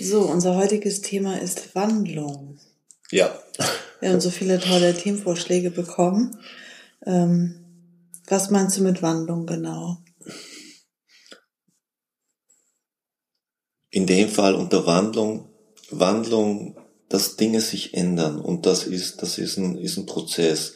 So, 0.00 0.22
unser 0.22 0.54
heutiges 0.56 1.00
Thema 1.00 1.40
ist 1.40 1.74
Wandlung. 1.74 2.58
Ja. 3.10 3.36
Wir 4.00 4.10
haben 4.10 4.20
so 4.20 4.30
viele 4.30 4.60
tolle 4.60 4.94
Themenvorschläge 4.94 5.70
bekommen. 5.70 6.36
Ähm, 7.04 7.64
was 8.26 8.50
meinst 8.50 8.76
du 8.76 8.82
mit 8.82 9.02
Wandlung 9.02 9.46
genau? 9.46 9.98
In 13.90 14.06
dem 14.06 14.28
Fall 14.28 14.54
unter 14.54 14.86
Wandlung, 14.86 15.48
Wandlung, 15.90 16.76
dass 17.08 17.36
Dinge 17.36 17.60
sich 17.60 17.94
ändern 17.94 18.38
und 18.38 18.66
das 18.66 18.84
ist, 18.84 19.22
das 19.22 19.38
ist 19.38 19.56
ein, 19.56 19.76
ist 19.78 19.96
ein 19.96 20.06
Prozess. 20.06 20.74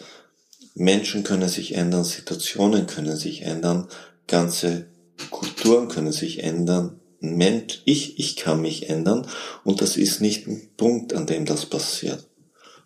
Menschen 0.75 1.23
können 1.23 1.51
sich 1.51 1.75
ändern, 1.75 2.05
Situationen 2.05 2.87
können 2.87 3.17
sich 3.17 3.43
ändern, 3.43 3.89
ganze 4.27 4.87
Kulturen 5.31 5.89
können 5.89 6.13
sich 6.13 6.43
ändern, 6.43 7.02
Mensch, 7.23 7.83
ich, 7.85 8.19
ich 8.19 8.35
kann 8.35 8.61
mich 8.61 8.91
ändern 8.91 9.29
und 9.63 9.81
das 9.81 9.97
ist 9.97 10.21
nicht 10.21 10.49
ein 10.49 10.71
Punkt, 10.77 11.15
an 11.15 11.27
dem 11.27 11.47
das 11.47 11.67
passiert, 11.67 12.27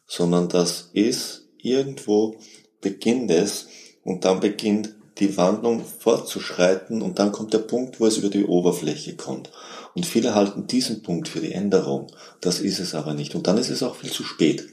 sondern 0.07 0.51
das 0.51 0.91
ist 0.93 1.49
irgendwo 1.57 2.37
beginnt 2.83 3.31
es 3.31 3.69
und 4.05 4.27
dann 4.27 4.41
beginnt 4.41 4.95
die 5.19 5.39
Wandlung 5.39 5.83
fortzuschreiten 5.83 7.01
und 7.01 7.19
dann 7.19 7.33
kommt 7.33 7.55
der 7.55 7.61
Punkt, 7.61 7.99
wo 7.99 8.07
es 8.07 8.19
über 8.19 8.29
die 8.29 8.45
Oberfläche 8.45 9.17
kommt. 9.17 9.51
Und 9.95 10.05
viele 10.05 10.35
halten 10.35 10.67
diesen 10.67 11.03
Punkt 11.03 11.29
für 11.29 11.41
die 11.41 11.53
Änderung. 11.53 12.09
Das 12.43 12.61
ist 12.61 12.79
es 12.79 12.95
aber 12.95 13.15
nicht. 13.15 13.35
Und 13.35 13.47
dann 13.47 13.57
ist 13.57 13.71
es 13.71 13.83
auch 13.83 13.97
viel 13.97 14.13
zu 14.13 14.25
spät. 14.25 14.69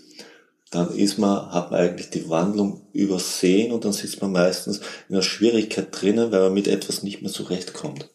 Dann 0.72 0.94
ist 0.94 1.17
man, 1.17 1.53
hat 1.53 1.72
man 1.72 1.80
eigentlich 1.80 2.09
die 2.09 2.27
Wandlung 2.27 2.81
übersehen 2.92 3.72
und 3.72 3.86
dann 3.86 3.94
sitzt 3.94 4.22
man 4.22 4.33
meistens 4.33 4.81
in 5.08 5.16
einer 5.16 5.23
Schwierigkeit 5.23 5.88
drinnen, 5.92 6.33
weil 6.33 6.42
man 6.42 6.53
mit 6.53 6.67
etwas 6.67 7.03
nicht 7.03 7.22
mehr 7.22 7.31
zurechtkommt 7.31 8.09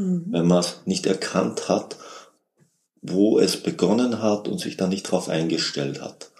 mhm. 0.00 0.26
wenn 0.30 0.46
man 0.46 0.60
es 0.60 0.78
nicht 0.86 1.06
erkannt 1.06 1.68
hat, 1.68 1.96
wo 3.02 3.38
es 3.38 3.56
begonnen 3.56 4.22
hat 4.22 4.48
und 4.48 4.58
sich 4.58 4.76
dann 4.76 4.90
nicht 4.90 5.06
darauf 5.06 5.28
eingestellt 5.28 6.00
hat. 6.00 6.30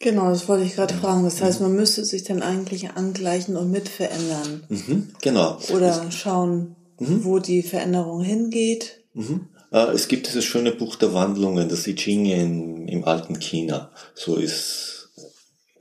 Genau, 0.00 0.30
das 0.30 0.48
wollte 0.48 0.64
ich 0.64 0.74
gerade 0.74 0.94
fragen. 0.94 1.22
Das 1.22 1.40
heißt, 1.40 1.60
man 1.60 1.74
müsste 1.74 2.04
sich 2.04 2.24
dann 2.24 2.42
eigentlich 2.42 2.90
angleichen 2.90 3.56
und 3.56 3.70
mitverändern. 3.70 4.64
Mhm, 4.68 5.08
genau. 5.22 5.58
Oder 5.72 6.10
schauen, 6.10 6.74
mhm. 6.98 7.24
wo 7.24 7.38
die 7.38 7.62
Veränderung 7.62 8.20
hingeht. 8.22 9.00
Mhm. 9.14 9.48
Äh, 9.70 9.92
es 9.92 10.08
gibt 10.08 10.26
dieses 10.26 10.44
schöne 10.44 10.72
Buch 10.72 10.96
der 10.96 11.14
Wandlungen, 11.14 11.68
das 11.68 11.86
I 11.86 11.94
Ching 11.94 12.26
in, 12.26 12.88
im 12.88 13.04
alten 13.04 13.38
China. 13.38 13.90
So 14.14 14.36
ist 14.36 14.91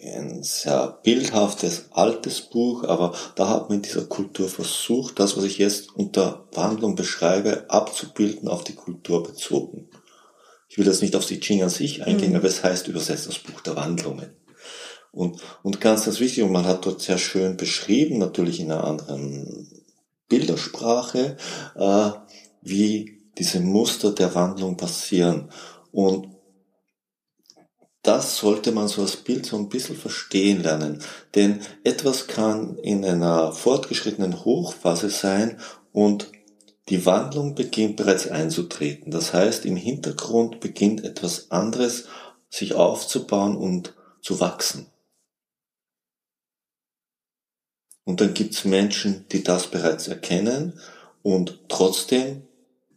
ein 0.03 0.43
sehr 0.43 0.99
bildhaftes, 1.03 1.85
altes 1.91 2.41
Buch, 2.41 2.83
aber 2.83 3.13
da 3.35 3.49
hat 3.49 3.69
man 3.69 3.77
in 3.77 3.81
dieser 3.83 4.05
Kultur 4.05 4.49
versucht, 4.49 5.19
das, 5.19 5.37
was 5.37 5.43
ich 5.43 5.57
jetzt 5.57 5.95
unter 5.95 6.47
Wandlung 6.53 6.95
beschreibe, 6.95 7.65
abzubilden 7.69 8.47
auf 8.47 8.63
die 8.63 8.75
Kultur 8.75 9.23
bezogen. 9.23 9.89
Ich 10.69 10.77
will 10.77 10.87
jetzt 10.87 11.01
nicht 11.01 11.15
auf 11.15 11.25
die 11.25 11.39
Ching 11.39 11.61
an 11.63 11.69
sich 11.69 12.03
eingehen, 12.03 12.31
mhm. 12.31 12.37
aber 12.37 12.47
es 12.47 12.63
heißt 12.63 12.87
übersetzt 12.87 13.27
das 13.27 13.39
Buch 13.39 13.61
der 13.61 13.75
Wandlungen. 13.75 14.31
Und, 15.11 15.41
und 15.63 15.81
ganz, 15.81 16.05
ganz 16.05 16.19
wichtig, 16.19 16.43
und 16.43 16.53
man 16.53 16.65
hat 16.65 16.85
dort 16.85 17.01
sehr 17.01 17.17
schön 17.17 17.57
beschrieben, 17.57 18.17
natürlich 18.17 18.59
in 18.59 18.71
einer 18.71 18.85
anderen 18.85 19.67
Bildersprache, 20.29 21.35
äh, 21.75 22.11
wie 22.61 23.19
diese 23.37 23.59
Muster 23.59 24.13
der 24.13 24.33
Wandlung 24.33 24.77
passieren. 24.77 25.49
Und 25.91 26.29
das 28.03 28.37
sollte 28.37 28.71
man 28.71 28.87
so 28.87 29.01
als 29.01 29.17
Bild 29.17 29.45
so 29.45 29.57
ein 29.57 29.69
bisschen 29.69 29.95
verstehen 29.95 30.63
lernen. 30.63 31.03
Denn 31.35 31.61
etwas 31.83 32.27
kann 32.27 32.77
in 32.77 33.05
einer 33.05 33.51
fortgeschrittenen 33.51 34.43
Hochphase 34.43 35.09
sein 35.09 35.59
und 35.91 36.31
die 36.89 37.05
Wandlung 37.05 37.53
beginnt 37.53 37.97
bereits 37.97 38.27
einzutreten. 38.27 39.11
Das 39.11 39.33
heißt, 39.33 39.65
im 39.65 39.75
Hintergrund 39.75 40.59
beginnt 40.59 41.03
etwas 41.03 41.51
anderes 41.51 42.05
sich 42.49 42.73
aufzubauen 42.73 43.55
und 43.55 43.93
zu 44.21 44.39
wachsen. 44.39 44.87
Und 48.03 48.19
dann 48.19 48.33
gibt 48.33 48.55
es 48.55 48.65
Menschen, 48.65 49.25
die 49.31 49.43
das 49.43 49.67
bereits 49.67 50.07
erkennen 50.07 50.79
und 51.21 51.59
trotzdem 51.69 52.47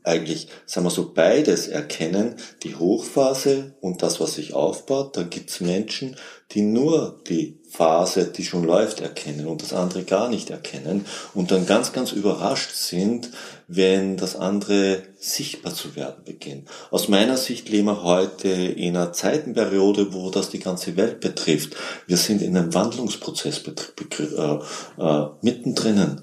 eigentlich, 0.04 0.48
sagen 0.66 0.86
wir 0.86 0.90
so, 0.90 1.12
beides 1.12 1.66
erkennen, 1.66 2.36
die 2.62 2.76
Hochphase 2.76 3.74
und 3.80 4.02
das, 4.02 4.20
was 4.20 4.34
sich 4.34 4.52
aufbaut. 4.52 5.16
Dann 5.16 5.30
gibt's 5.30 5.60
Menschen, 5.60 6.16
die 6.52 6.60
nur 6.60 7.20
die 7.26 7.58
Phase, 7.68 8.26
die 8.26 8.44
schon 8.44 8.64
läuft, 8.64 9.00
erkennen 9.00 9.46
und 9.46 9.62
das 9.62 9.72
andere 9.72 10.04
gar 10.04 10.28
nicht 10.28 10.50
erkennen 10.50 11.06
und 11.32 11.50
dann 11.50 11.66
ganz, 11.66 11.92
ganz 11.92 12.12
überrascht 12.12 12.72
sind, 12.72 13.30
wenn 13.66 14.18
das 14.18 14.36
andere 14.36 15.02
sichtbar 15.16 15.74
zu 15.74 15.96
werden 15.96 16.22
beginnt. 16.24 16.68
Aus 16.90 17.08
meiner 17.08 17.38
Sicht 17.38 17.70
leben 17.70 17.86
wir 17.86 18.02
heute 18.02 18.48
in 18.48 18.94
einer 18.94 19.12
Zeitenperiode, 19.12 20.12
wo 20.12 20.30
das 20.30 20.50
die 20.50 20.60
ganze 20.60 20.96
Welt 20.96 21.20
betrifft. 21.20 21.74
Wir 22.06 22.18
sind 22.18 22.42
in 22.42 22.56
einem 22.56 22.74
Wandlungsprozess 22.74 23.62
äh, 23.66 25.02
äh, 25.02 25.26
mittendrin. 25.40 26.20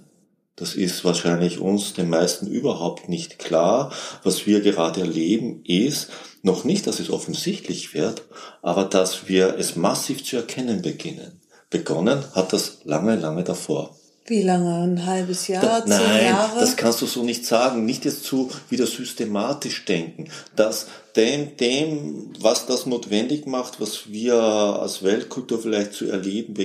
Das 0.61 0.75
ist 0.75 1.03
wahrscheinlich 1.03 1.57
uns 1.57 1.93
den 1.93 2.07
meisten 2.07 2.45
überhaupt 2.45 3.09
nicht 3.09 3.39
klar. 3.39 3.91
Was 4.21 4.45
wir 4.45 4.61
gerade 4.61 5.01
erleben, 5.01 5.63
ist 5.65 6.09
noch 6.43 6.65
nicht, 6.65 6.85
dass 6.85 6.99
es 6.99 7.09
offensichtlich 7.09 7.95
wird, 7.95 8.21
aber 8.61 8.85
dass 8.85 9.27
wir 9.27 9.57
es 9.57 9.75
massiv 9.75 10.23
zu 10.23 10.35
erkennen 10.35 10.83
beginnen. 10.83 11.41
Begonnen 11.71 12.23
hat 12.35 12.53
das 12.53 12.81
lange, 12.83 13.15
lange 13.15 13.43
davor. 13.43 13.97
Wie 14.27 14.43
lange? 14.43 14.83
Ein 14.83 15.03
halbes 15.03 15.47
Jahr? 15.47 15.63
Da, 15.63 15.83
nein, 15.87 16.25
Jahre? 16.25 16.59
das 16.59 16.77
kannst 16.77 17.01
du 17.01 17.07
so 17.07 17.23
nicht 17.23 17.43
sagen. 17.43 17.83
Nicht 17.85 18.05
jetzt 18.05 18.23
zu 18.23 18.51
wieder 18.69 18.85
systematisch 18.85 19.85
denken. 19.85 20.29
Dass 20.55 20.85
dem, 21.15 21.57
dem, 21.57 22.33
was 22.39 22.67
das 22.67 22.85
notwendig 22.85 23.47
macht, 23.47 23.81
was 23.81 24.11
wir 24.11 24.35
als 24.35 25.01
Weltkultur 25.01 25.59
vielleicht 25.59 25.93
zu 25.93 26.05
erleben 26.05 26.55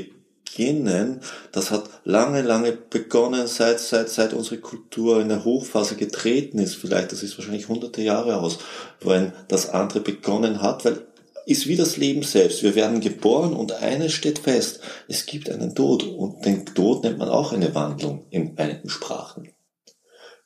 beginnen, 0.57 1.21
das 1.53 1.71
hat 1.71 1.85
lange, 2.05 2.43
lange 2.43 2.73
begonnen, 2.73 3.47
seit, 3.47 3.79
seit, 3.79 4.09
seit 4.09 4.33
unsere 4.33 4.59
Kultur 4.59 5.21
in 5.21 5.29
der 5.29 5.45
Hochphase 5.45 5.97
getreten 5.97 6.59
ist. 6.59 6.77
Vielleicht, 6.77 7.13
das 7.13 7.23
ist 7.23 7.37
wahrscheinlich 7.37 7.69
hunderte 7.69 8.03
Jahre 8.03 8.39
aus, 8.39 8.59
wenn 9.01 9.33
das 9.49 9.69
andere 9.69 10.01
begonnen 10.01 10.63
hat, 10.63 10.85
weil 10.85 11.07
ist 11.49 11.69
wie 11.69 11.77
das 11.77 11.97
Leben 11.97 12.25
selbst. 12.25 12.65
Wir 12.65 12.75
werden 12.75 13.01
geboren 13.01 13.55
und 13.55 13.71
eines 13.71 14.13
steht 14.13 14.41
fest. 14.41 14.81
Es 15.07 15.27
gibt 15.27 15.49
einen 15.49 15.77
Tod 15.77 16.03
und 16.03 16.45
den 16.45 16.67
Tod 16.67 17.05
nennt 17.05 17.19
man 17.19 17.29
auch 17.29 17.53
eine 17.53 17.73
Wandlung 17.73 18.27
in 18.31 18.59
einigen 18.59 18.89
Sprachen. 18.89 19.53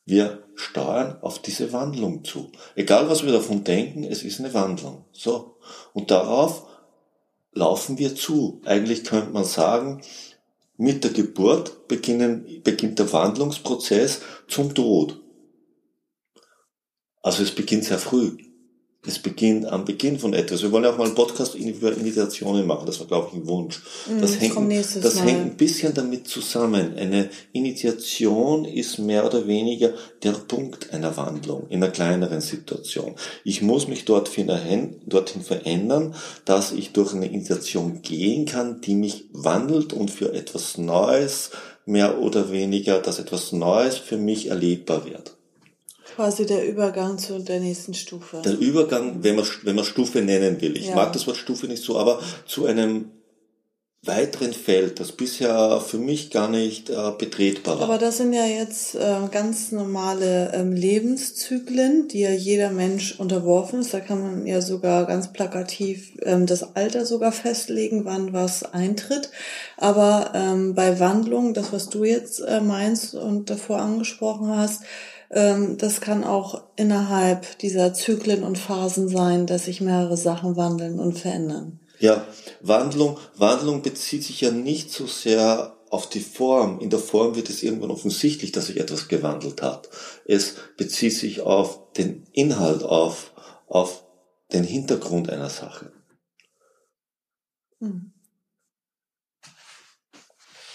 Wir 0.05 0.43
steuern 0.57 1.17
auf 1.23 1.41
diese 1.41 1.73
Wandlung 1.73 2.23
zu. 2.23 2.53
Egal 2.75 3.09
was 3.09 3.25
wir 3.25 3.33
davon 3.33 3.65
denken, 3.65 4.05
es 4.05 4.23
ist 4.25 4.41
eine 4.41 4.53
Wandlung. 4.53 5.07
So. 5.13 5.57
Und 5.95 6.11
darauf 6.11 6.67
laufen 7.53 7.99
wir 7.99 8.15
zu. 8.15 8.61
Eigentlich 8.65 9.05
könnte 9.05 9.31
man 9.31 9.45
sagen, 9.45 10.03
mit 10.77 11.05
der 11.05 11.13
Geburt 11.13 11.89
beginnen, 11.89 12.63
beginnt 12.63 12.99
der 12.99 13.13
Wandlungsprozess 13.13 14.23
zum 14.49 14.75
Tod. 14.75 15.21
Also 17.23 17.43
es 17.43 17.55
beginnt 17.55 17.85
sehr 17.85 17.99
früh 17.99 18.50
es 19.07 19.19
beginnt 19.19 19.65
am 19.65 19.87
Beginn 19.87 20.19
von 20.19 20.35
etwas. 20.35 20.61
Wir 20.61 20.71
wollen 20.73 20.85
ja 20.85 20.93
auch 20.93 20.99
mal 20.99 21.07
einen 21.07 21.15
Podcast 21.15 21.55
über 21.55 21.97
Initiationen 21.97 22.67
machen. 22.67 22.85
Das 22.85 23.01
war, 23.01 23.07
glaube 23.07 23.29
ich, 23.29 23.39
ein 23.39 23.49
Wunsch. 23.49 23.81
Mm, 24.07 24.21
das, 24.21 24.39
hängt, 24.39 24.57
das 25.03 25.23
hängt 25.23 25.41
ein 25.41 25.57
bisschen 25.57 25.95
damit 25.95 26.29
zusammen. 26.29 26.99
Eine 26.99 27.31
Initiation 27.53 28.67
ist 28.67 28.99
mehr 28.99 29.25
oder 29.25 29.47
weniger 29.47 29.95
der 30.23 30.33
Punkt 30.33 30.93
einer 30.93 31.17
Wandlung 31.17 31.67
in 31.71 31.83
einer 31.83 31.91
kleineren 31.91 32.43
Situation. 32.43 33.15
Ich 33.43 33.63
muss 33.63 33.89
mich 33.89 34.05
dorthin, 34.05 35.01
dorthin 35.07 35.43
verändern, 35.43 36.15
dass 36.45 36.73
ich 36.73 36.93
durch 36.93 37.15
eine 37.15 37.27
Initiation 37.27 38.03
gehen 38.03 38.45
kann, 38.45 38.83
die 38.83 38.95
mich 38.95 39.25
wandelt 39.33 39.95
und 39.95 40.11
für 40.11 40.35
etwas 40.35 40.77
Neues 40.77 41.53
mehr 41.87 42.21
oder 42.21 42.53
weniger, 42.53 42.99
dass 42.99 43.19
etwas 43.19 43.53
Neues 43.53 43.97
für 43.97 44.19
mich 44.19 44.49
erlebbar 44.49 45.07
wird. 45.07 45.40
Quasi 46.17 46.47
der 46.47 46.67
Übergang 46.67 47.19
zu 47.19 47.39
der 47.39 47.61
nächsten 47.61 47.95
Stufe. 47.95 48.43
Der 48.45 48.59
Übergang, 48.59 49.23
wenn 49.23 49.37
man, 49.37 49.47
wenn 49.63 49.77
man 49.77 49.85
Stufe 49.85 50.21
nennen 50.21 50.61
will. 50.61 50.77
Ich 50.77 50.89
ja. 50.89 50.95
mag 50.95 51.13
das 51.13 51.27
Wort 51.27 51.37
Stufe 51.37 51.67
nicht 51.67 51.83
so, 51.83 51.99
aber 51.99 52.21
zu 52.47 52.67
einem 52.67 53.11
weiteren 54.03 54.55
Feld, 54.55 54.99
das 54.99 55.13
bisher 55.13 55.79
für 55.87 55.99
mich 55.99 56.31
gar 56.31 56.49
nicht 56.49 56.89
äh, 56.89 57.13
betretbar 57.19 57.79
war. 57.79 57.85
Aber 57.85 57.99
das 57.99 58.17
sind 58.17 58.33
ja 58.33 58.47
jetzt 58.47 58.95
äh, 58.95 59.17
ganz 59.31 59.73
normale 59.73 60.53
ähm, 60.55 60.73
Lebenszyklen, 60.73 62.09
die 62.09 62.21
ja 62.21 62.31
jeder 62.31 62.71
Mensch 62.71 63.21
unterworfen 63.21 63.81
ist. 63.81 63.93
Da 63.93 64.01
kann 64.01 64.23
man 64.23 64.47
ja 64.47 64.63
sogar 64.63 65.05
ganz 65.05 65.35
plakativ 65.35 66.17
ähm, 66.23 66.47
das 66.47 66.75
Alter 66.77 67.05
sogar 67.05 67.31
festlegen, 67.31 68.07
wann 68.07 68.33
was 68.33 68.63
eintritt. 68.63 69.31
Aber 69.77 70.33
ähm, 70.35 70.75
bei 70.75 70.99
Wandlung, 70.99 71.53
das 71.53 71.71
was 71.71 71.91
du 71.91 72.05
jetzt 72.05 72.41
äh, 72.41 72.63
meinst 72.63 73.15
und 73.15 73.51
davor 73.51 73.81
angesprochen 73.81 74.57
hast, 74.57 74.83
das 75.31 76.01
kann 76.01 76.25
auch 76.25 76.63
innerhalb 76.75 77.59
dieser 77.59 77.95
Zyklen 77.95 78.43
und 78.43 78.59
Phasen 78.59 79.09
sein, 79.09 79.47
dass 79.47 79.67
sich 79.67 79.81
mehrere 79.81 80.17
Sachen 80.17 80.57
wandeln 80.57 80.99
und 80.99 81.19
verändern. 81.19 81.79
Ja, 82.01 82.25
Wandlung, 82.61 83.19
Wandlung 83.37 83.83
bezieht 83.83 84.25
sich 84.25 84.41
ja 84.41 84.51
nicht 84.51 84.91
so 84.91 85.07
sehr 85.07 85.77
auf 85.89 86.09
die 86.09 86.21
Form. 86.21 86.81
In 86.81 86.91
der 86.91 86.99
Form 86.99 87.37
wird 87.37 87.49
es 87.49 87.63
irgendwann 87.63 87.91
offensichtlich, 87.91 88.51
dass 88.51 88.67
sich 88.67 88.81
etwas 88.81 89.07
gewandelt 89.07 89.63
hat. 89.63 89.89
Es 90.25 90.57
bezieht 90.77 91.15
sich 91.15 91.43
auf 91.43 91.93
den 91.93 92.27
Inhalt, 92.33 92.83
auf, 92.83 93.33
auf 93.67 94.05
den 94.53 94.65
Hintergrund 94.65 95.31
einer 95.31 95.51
Sache. 95.51 95.93
Hm. 97.79 98.13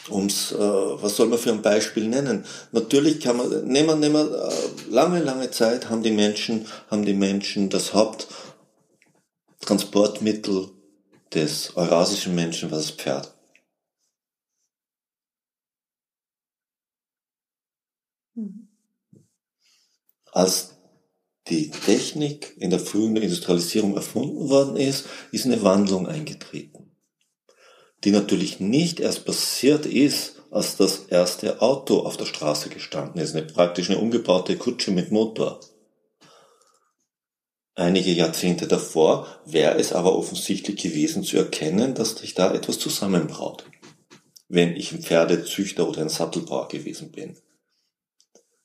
Ums, 0.10 0.52
äh, 0.52 0.58
was 0.58 1.16
soll 1.16 1.28
man 1.28 1.40
für 1.40 1.52
ein 1.52 1.62
Beispiel 1.62 2.08
nennen? 2.08 2.46
Natürlich 2.72 3.20
kann 3.20 3.38
man, 3.38 3.66
nehmen 3.66 3.88
wir, 3.88 3.96
nehmen 3.96 4.16
wir, 4.16 4.50
äh, 4.50 4.54
lange, 4.90 5.22
lange 5.24 5.52
Zeit 5.52 5.90
haben 5.90 6.04
die 6.04 6.12
Menschen, 6.12 6.68
haben 6.90 7.06
die 7.06 7.14
Menschen 7.14 7.70
das 7.70 7.94
Haupttransportmittel 7.94 10.70
des 11.34 11.76
eurasischen 11.76 12.36
Menschen 12.36 12.72
war 12.72 12.78
das 12.78 12.92
Pferd. 12.92 13.36
Mhm. 18.36 18.68
Als 20.32 20.76
die 21.48 21.70
Technik 21.70 22.56
in 22.58 22.70
der 22.70 22.80
frühen 22.80 23.16
Industrialisierung 23.16 23.96
erfunden 23.96 24.50
worden 24.50 24.78
ist, 24.78 25.06
ist 25.32 25.46
eine 25.46 25.62
Wandlung 25.64 26.08
eingetreten, 26.08 26.85
die 28.06 28.12
natürlich 28.12 28.60
nicht 28.60 29.00
erst 29.00 29.26
passiert 29.26 29.86
ist, 29.86 30.36
als 30.52 30.78
das 30.78 31.00
erste 31.08 31.62
Auto 31.62 32.00
auf 32.02 32.18
der 32.18 32.26
Straße 32.26 32.70
gestanden 32.70 33.20
ist, 33.20 33.36
eine 33.36 33.46
praktisch 33.46 33.90
eine 33.90 34.00
umgebaute 34.00 34.56
Kutsche 34.56 34.92
mit 34.92 35.12
Motor. 35.12 35.60
Einige 37.74 38.12
Jahrzehnte 38.12 38.68
davor 38.68 39.28
wäre 39.46 39.78
es 39.78 39.92
aber 39.92 40.16
offensichtlich 40.16 40.82
gewesen 40.82 41.24
zu 41.24 41.36
erkennen, 41.36 41.94
dass 41.94 42.16
sich 42.16 42.36
da 42.36 42.54
etwas 42.54 42.80
zusammenbraut, 42.80 43.66
wenn 44.48 44.78
ich 44.78 44.94
ein 44.94 45.02
Pferdezüchter 45.02 45.90
oder 45.90 46.02
ein 46.02 46.10
Sattelbauer 46.10 46.70
gewesen 46.70 47.12
bin. 47.12 47.38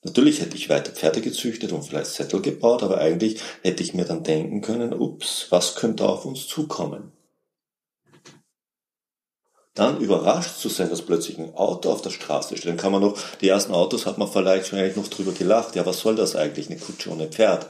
Natürlich 0.03 0.39
hätte 0.39 0.55
ich 0.55 0.69
weiter 0.69 0.91
Pferde 0.91 1.21
gezüchtet 1.21 1.73
und 1.73 1.83
vielleicht 1.83 2.11
Sättel 2.11 2.41
gebaut, 2.41 2.83
aber 2.83 2.99
eigentlich 2.99 3.41
hätte 3.63 3.83
ich 3.83 3.93
mir 3.93 4.05
dann 4.05 4.23
denken 4.23 4.61
können, 4.61 4.93
ups, 4.93 5.47
was 5.49 5.75
könnte 5.75 6.07
auf 6.07 6.25
uns 6.25 6.47
zukommen? 6.47 7.11
Dann 9.73 9.99
überrascht 9.99 10.59
zu 10.59 10.69
sein, 10.69 10.89
dass 10.89 11.01
plötzlich 11.01 11.37
ein 11.37 11.55
Auto 11.55 11.91
auf 11.91 12.01
der 12.01 12.09
Straße 12.09 12.57
steht, 12.57 12.69
dann 12.69 12.77
kann 12.77 12.91
man 12.91 13.01
noch, 13.01 13.17
die 13.39 13.47
ersten 13.47 13.73
Autos 13.73 14.05
hat 14.05 14.17
man 14.17 14.27
vielleicht 14.27 14.67
schon 14.67 14.79
eigentlich 14.79 14.97
noch 14.97 15.07
drüber 15.07 15.31
gelacht, 15.31 15.75
ja, 15.75 15.85
was 15.85 15.99
soll 15.99 16.15
das 16.15 16.35
eigentlich, 16.35 16.69
eine 16.69 16.79
Kutsche 16.79 17.09
ohne 17.09 17.27
Pferd? 17.27 17.67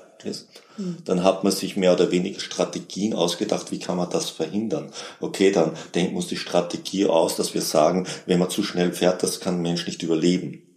Hm. 0.76 0.98
Dann 1.06 1.24
hat 1.24 1.44
man 1.44 1.52
sich 1.52 1.78
mehr 1.78 1.94
oder 1.94 2.12
weniger 2.12 2.40
Strategien 2.40 3.14
ausgedacht, 3.14 3.72
wie 3.72 3.80
kann 3.80 3.98
man 3.98 4.10
das 4.10 4.30
verhindern? 4.30 4.92
Okay, 5.20 5.52
dann 5.52 5.74
denken 5.96 6.14
wir 6.14 6.18
uns 6.18 6.28
die 6.28 6.38
Strategie 6.38 7.06
aus, 7.06 7.36
dass 7.36 7.54
wir 7.54 7.62
sagen, 7.62 8.08
wenn 8.26 8.40
man 8.40 8.50
zu 8.50 8.64
schnell 8.64 8.94
fährt, 8.94 9.24
das 9.24 9.40
kann 9.40 9.56
ein 9.56 9.62
Mensch 9.62 9.86
nicht 9.86 10.04
überleben. 10.04 10.71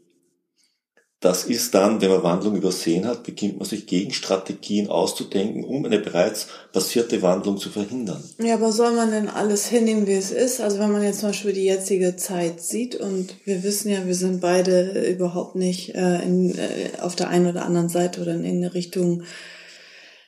Das 1.25 1.45
ist 1.45 1.75
dann, 1.75 2.03
wenn 2.03 2.11
man 2.11 2.23
Wandlung 2.23 2.55
übersehen 2.55 3.07
hat, 3.07 3.23
beginnt 3.23 3.57
man 3.57 3.67
sich 3.67 3.87
Gegenstrategien 3.87 4.91
auszudenken, 4.91 5.65
um 5.65 5.83
eine 5.87 5.99
bereits 5.99 6.49
passierte 6.71 7.23
Wandlung 7.23 7.57
zu 7.57 7.71
verhindern. 7.71 8.23
Ja, 8.39 8.57
aber 8.57 8.73
soll 8.73 8.93
man 8.93 9.11
denn 9.11 9.31
alles 9.31 9.67
hinnehmen, 9.67 10.07
wie 10.07 10.13
es 10.13 10.31
ist? 10.31 10.61
Also 10.61 10.79
wenn 10.81 10.93
man 10.93 11.03
jetzt 11.03 11.21
zum 11.21 11.31
Beispiel 11.31 11.55
die 11.55 11.65
jetzige 11.65 12.17
Zeit 12.17 12.61
sieht 12.61 12.97
und 12.97 13.37
wir 13.47 13.63
wissen 13.63 13.91
ja, 13.91 14.07
wir 14.07 14.15
sind 14.15 14.43
beide 14.43 15.09
überhaupt 15.11 15.55
nicht 15.55 15.95
äh, 15.95 16.23
in, 16.23 16.59
äh, 16.59 17.01
auf 17.01 17.17
der 17.17 17.29
einen 17.29 17.47
oder 17.47 17.65
anderen 17.65 17.89
Seite 17.89 18.21
oder 18.21 18.35
in 18.35 18.45
eine 18.45 18.75
Richtung, 18.75 19.23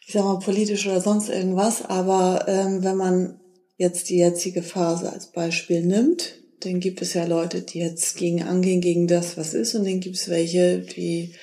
ich 0.07 0.15
sag 0.15 0.25
mal, 0.25 0.39
politisch 0.39 0.87
oder 0.87 1.03
sonst 1.03 1.29
irgendwas, 1.29 1.85
aber 1.85 2.47
ähm, 2.49 2.83
wenn 2.83 2.97
man 2.97 3.39
jetzt 3.77 4.09
die 4.09 4.17
jetzige 4.17 4.63
Phase 4.63 5.13
als 5.13 5.27
Beispiel 5.27 5.85
nimmt, 5.85 6.37
dann 6.61 6.81
gibt 6.81 7.03
es 7.03 7.15
ja 7.15 7.25
Leute, 7.25 7.63
die 7.63 7.81
jetzt 7.81 8.17
gegen 8.17 8.43
angehen, 8.43 8.81
gegen 8.81 9.07
das, 9.07 9.37
was 9.37 9.55
ist, 9.55 9.75
und 9.75 9.85
dann 9.85 10.01
gibt 10.01 10.17
es 10.17 10.29
welche, 10.29 10.79
die, 10.79 11.35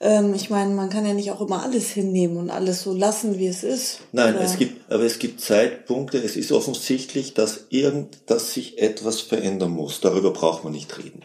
ähm, 0.00 0.34
ich 0.34 0.50
meine, 0.50 0.74
man 0.74 0.90
kann 0.90 1.06
ja 1.06 1.14
nicht 1.14 1.30
auch 1.30 1.40
immer 1.40 1.62
alles 1.62 1.90
hinnehmen 1.90 2.36
und 2.36 2.50
alles 2.50 2.82
so 2.82 2.92
lassen, 2.92 3.38
wie 3.38 3.46
es 3.46 3.64
ist. 3.64 4.00
Nein, 4.12 4.34
oder? 4.34 4.44
es 4.44 4.58
gibt, 4.58 4.90
aber 4.92 5.04
es 5.04 5.18
gibt 5.18 5.40
Zeitpunkte, 5.40 6.18
es 6.18 6.36
ist 6.36 6.52
offensichtlich, 6.52 7.34
dass 7.34 7.66
irgend, 7.70 8.30
dass 8.30 8.52
sich 8.52 8.78
etwas 8.78 9.20
verändern 9.20 9.70
muss. 9.70 10.00
Darüber 10.00 10.32
braucht 10.32 10.64
man 10.64 10.72
nicht 10.72 10.98
reden. 10.98 11.24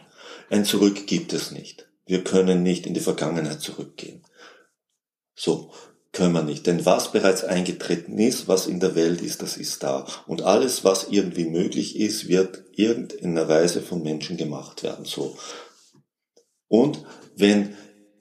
Ein 0.49 0.65
Zurück 0.65 1.07
gibt 1.07 1.33
es 1.33 1.51
nicht. 1.51 1.87
Wir 2.05 2.23
können 2.23 2.63
nicht 2.63 2.85
in 2.85 2.93
die 2.93 2.99
Vergangenheit 2.99 3.61
zurückgehen. 3.61 4.23
So 5.35 5.71
können 6.13 6.33
wir 6.33 6.43
nicht. 6.43 6.67
Denn 6.67 6.85
was 6.85 7.11
bereits 7.11 7.43
eingetreten 7.43 8.17
ist, 8.17 8.47
was 8.47 8.67
in 8.67 8.79
der 8.79 8.95
Welt 8.95 9.21
ist, 9.21 9.41
das 9.41 9.57
ist 9.57 9.83
da. 9.83 10.05
Und 10.27 10.41
alles, 10.41 10.83
was 10.83 11.07
irgendwie 11.09 11.45
möglich 11.45 11.99
ist, 11.99 12.27
wird 12.27 12.63
irgendeiner 12.75 13.47
Weise 13.47 13.81
von 13.81 14.03
Menschen 14.03 14.37
gemacht 14.37 14.83
werden. 14.83 15.05
So. 15.05 15.37
Und 16.67 17.03
wenn 17.35 17.75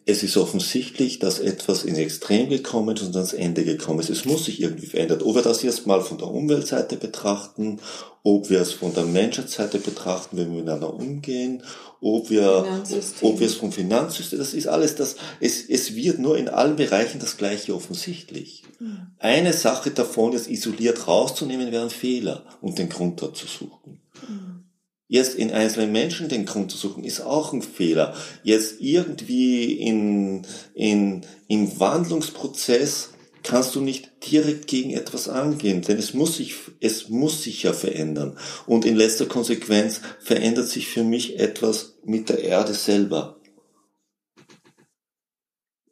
es 0.06 0.22
ist 0.22 0.36
offensichtlich, 0.36 1.18
dass 1.18 1.38
etwas 1.38 1.84
in 1.84 1.94
Extrem 1.94 2.48
gekommen 2.48 2.96
ist 2.96 3.02
und 3.02 3.14
ans 3.14 3.32
Ende 3.32 3.64
gekommen 3.64 4.00
ist. 4.00 4.10
Es 4.10 4.24
muss 4.24 4.46
sich 4.46 4.60
irgendwie 4.60 4.86
verändern. 4.86 5.22
Ob 5.22 5.36
wir 5.36 5.42
das 5.42 5.62
jetzt 5.62 5.86
mal 5.86 6.00
von 6.00 6.18
der 6.18 6.28
Umweltseite 6.28 6.96
betrachten, 6.96 7.80
ob 8.22 8.50
wir 8.50 8.60
es 8.60 8.72
von 8.72 8.94
der 8.94 9.04
Menschheitsseite 9.04 9.78
betrachten, 9.78 10.36
wenn 10.36 10.50
wir 10.50 10.62
miteinander 10.62 10.92
umgehen, 10.92 11.62
ob 12.00 12.30
wir, 12.30 12.82
ob 13.20 13.40
wir 13.40 13.46
es 13.46 13.54
vom 13.54 13.72
Finanzsystem, 13.72 14.38
das 14.38 14.54
ist 14.54 14.66
alles 14.66 14.94
das, 14.94 15.16
es, 15.40 15.68
es 15.68 15.94
wird 15.94 16.18
nur 16.18 16.38
in 16.38 16.48
allen 16.48 16.76
Bereichen 16.76 17.20
das 17.20 17.36
Gleiche 17.36 17.74
offensichtlich. 17.74 18.62
Mhm. 18.78 19.08
Eine 19.18 19.52
Sache 19.52 19.90
davon 19.90 20.32
jetzt 20.32 20.48
isoliert 20.48 21.06
rauszunehmen, 21.06 21.72
wäre 21.72 21.84
ein 21.84 21.90
Fehler 21.90 22.44
und 22.62 22.78
den 22.78 22.88
Grund 22.88 23.20
dort 23.20 23.36
zu 23.36 23.46
suchen. 23.46 24.00
Mhm. 24.28 24.64
Jetzt 25.08 25.34
in 25.34 25.50
einzelnen 25.50 25.90
Menschen 25.90 26.28
den 26.28 26.46
Grund 26.46 26.70
zu 26.70 26.78
suchen, 26.78 27.02
ist 27.02 27.20
auch 27.20 27.52
ein 27.52 27.62
Fehler. 27.62 28.14
Jetzt 28.44 28.80
irgendwie 28.80 29.72
in, 29.72 30.42
in, 30.72 31.26
im 31.48 31.80
Wandlungsprozess 31.80 33.09
kannst 33.42 33.74
du 33.74 33.80
nicht 33.80 34.10
direkt 34.30 34.66
gegen 34.66 34.90
etwas 34.90 35.28
angehen, 35.28 35.82
denn 35.82 35.98
es 35.98 36.14
muss 36.14 36.36
sich, 36.36 36.54
es 36.80 37.08
muss 37.08 37.42
sich 37.42 37.62
ja 37.62 37.72
verändern. 37.72 38.38
Und 38.66 38.84
in 38.84 38.96
letzter 38.96 39.26
Konsequenz 39.26 40.00
verändert 40.20 40.68
sich 40.68 40.88
für 40.88 41.04
mich 41.04 41.38
etwas 41.38 41.98
mit 42.04 42.28
der 42.28 42.40
Erde 42.42 42.74
selber. 42.74 43.40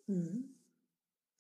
Mhm. 0.07 0.38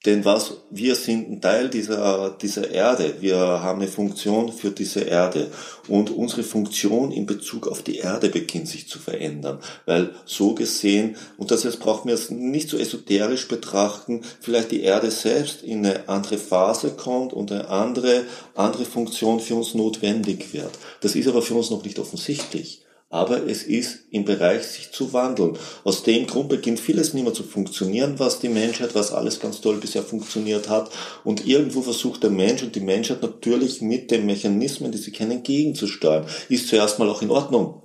Denn 0.08 0.24
was, 0.24 0.54
wir 0.70 0.94
sind 0.94 1.30
ein 1.30 1.40
Teil 1.42 1.68
dieser, 1.68 2.30
dieser 2.30 2.70
Erde. 2.70 3.16
Wir 3.20 3.36
haben 3.36 3.82
eine 3.82 3.90
Funktion 3.90 4.50
für 4.50 4.70
diese 4.70 5.00
Erde. 5.00 5.48
Und 5.86 6.08
unsere 6.08 6.44
Funktion 6.44 7.12
in 7.12 7.26
Bezug 7.26 7.68
auf 7.68 7.82
die 7.82 7.96
Erde 7.96 8.30
beginnt 8.30 8.68
sich 8.68 8.88
zu 8.88 8.98
verändern. 8.98 9.58
Weil 9.84 10.14
so 10.24 10.54
gesehen, 10.54 11.16
und 11.36 11.50
das 11.50 11.64
jetzt 11.64 11.80
brauchen 11.80 12.08
wir 12.08 12.14
es 12.14 12.30
nicht 12.30 12.70
so 12.70 12.78
esoterisch 12.78 13.48
betrachten, 13.48 14.22
vielleicht 14.40 14.70
die 14.70 14.80
Erde 14.80 15.10
selbst 15.10 15.62
in 15.62 15.84
eine 15.84 16.08
andere 16.08 16.38
Phase 16.38 16.92
kommt 16.92 17.34
und 17.34 17.52
eine 17.52 17.68
andere, 17.68 18.24
andere 18.54 18.86
Funktion 18.86 19.40
für 19.40 19.56
uns 19.56 19.74
notwendig 19.74 20.54
wird. 20.54 20.70
Das 21.02 21.16
ist 21.16 21.28
aber 21.28 21.42
für 21.42 21.52
uns 21.52 21.68
noch 21.68 21.84
nicht 21.84 21.98
offensichtlich 21.98 22.80
aber 23.10 23.46
es 23.46 23.62
ist 23.62 24.00
im 24.10 24.24
Bereich, 24.24 24.64
sich 24.64 24.92
zu 24.92 25.12
wandeln. 25.12 25.56
Aus 25.84 26.02
dem 26.02 26.26
Grund 26.26 26.50
beginnt 26.50 26.78
vieles 26.78 27.14
nicht 27.14 27.24
mehr 27.24 27.32
zu 27.32 27.42
funktionieren, 27.42 28.18
was 28.18 28.38
die 28.38 28.50
Menschheit, 28.50 28.94
was 28.94 29.12
alles 29.12 29.40
ganz 29.40 29.60
toll 29.62 29.78
bisher 29.78 30.02
funktioniert 30.02 30.68
hat. 30.68 30.90
Und 31.24 31.46
irgendwo 31.46 31.80
versucht 31.80 32.22
der 32.22 32.30
Mensch 32.30 32.62
und 32.62 32.74
die 32.74 32.80
Menschheit 32.80 33.22
natürlich 33.22 33.80
mit 33.80 34.10
den 34.10 34.26
Mechanismen, 34.26 34.92
die 34.92 34.98
sie 34.98 35.12
kennen, 35.12 35.42
gegenzusteuern. 35.42 36.26
Ist 36.50 36.68
zuerst 36.68 36.98
mal 36.98 37.08
auch 37.08 37.22
in 37.22 37.30
Ordnung. 37.30 37.82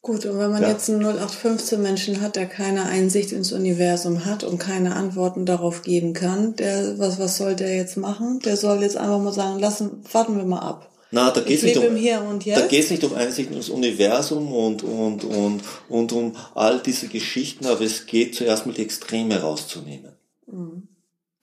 Gut, 0.00 0.24
und 0.24 0.38
wenn 0.38 0.52
man 0.52 0.62
ja. 0.62 0.68
jetzt 0.68 0.88
einen 0.88 1.04
0815 1.04 1.82
Menschen 1.82 2.20
hat, 2.20 2.36
der 2.36 2.46
keine 2.46 2.84
Einsicht 2.84 3.32
ins 3.32 3.52
Universum 3.52 4.24
hat 4.24 4.44
und 4.44 4.58
keine 4.58 4.94
Antworten 4.94 5.44
darauf 5.44 5.82
geben 5.82 6.12
kann, 6.12 6.54
der, 6.54 6.98
was, 7.00 7.18
was 7.18 7.36
soll 7.36 7.56
der 7.56 7.74
jetzt 7.74 7.96
machen? 7.96 8.38
Der 8.44 8.56
soll 8.56 8.82
jetzt 8.82 8.96
einfach 8.96 9.18
mal 9.18 9.32
sagen, 9.32 9.58
lassen, 9.58 10.04
warten 10.12 10.36
wir 10.36 10.44
mal 10.44 10.60
ab. 10.60 10.88
Na, 11.10 11.30
da 11.30 11.40
geht 11.40 11.58
es 11.58 11.62
nicht 11.62 11.76
um, 11.76 12.40
da 12.44 12.66
geht's 12.66 12.90
nicht 12.90 13.02
um 13.04 13.14
Einsicht 13.14 13.50
ins 13.50 13.70
Universum 13.70 14.52
und, 14.52 14.82
und, 14.82 15.24
und, 15.24 15.62
und 15.88 16.12
um 16.12 16.36
all 16.54 16.80
diese 16.80 17.08
Geschichten, 17.08 17.66
aber 17.66 17.80
es 17.80 18.06
geht 18.06 18.34
zuerst 18.34 18.66
mal 18.66 18.74
die 18.74 18.82
Extreme 18.82 19.40
rauszunehmen. 19.40 20.12
Mhm. 20.46 20.88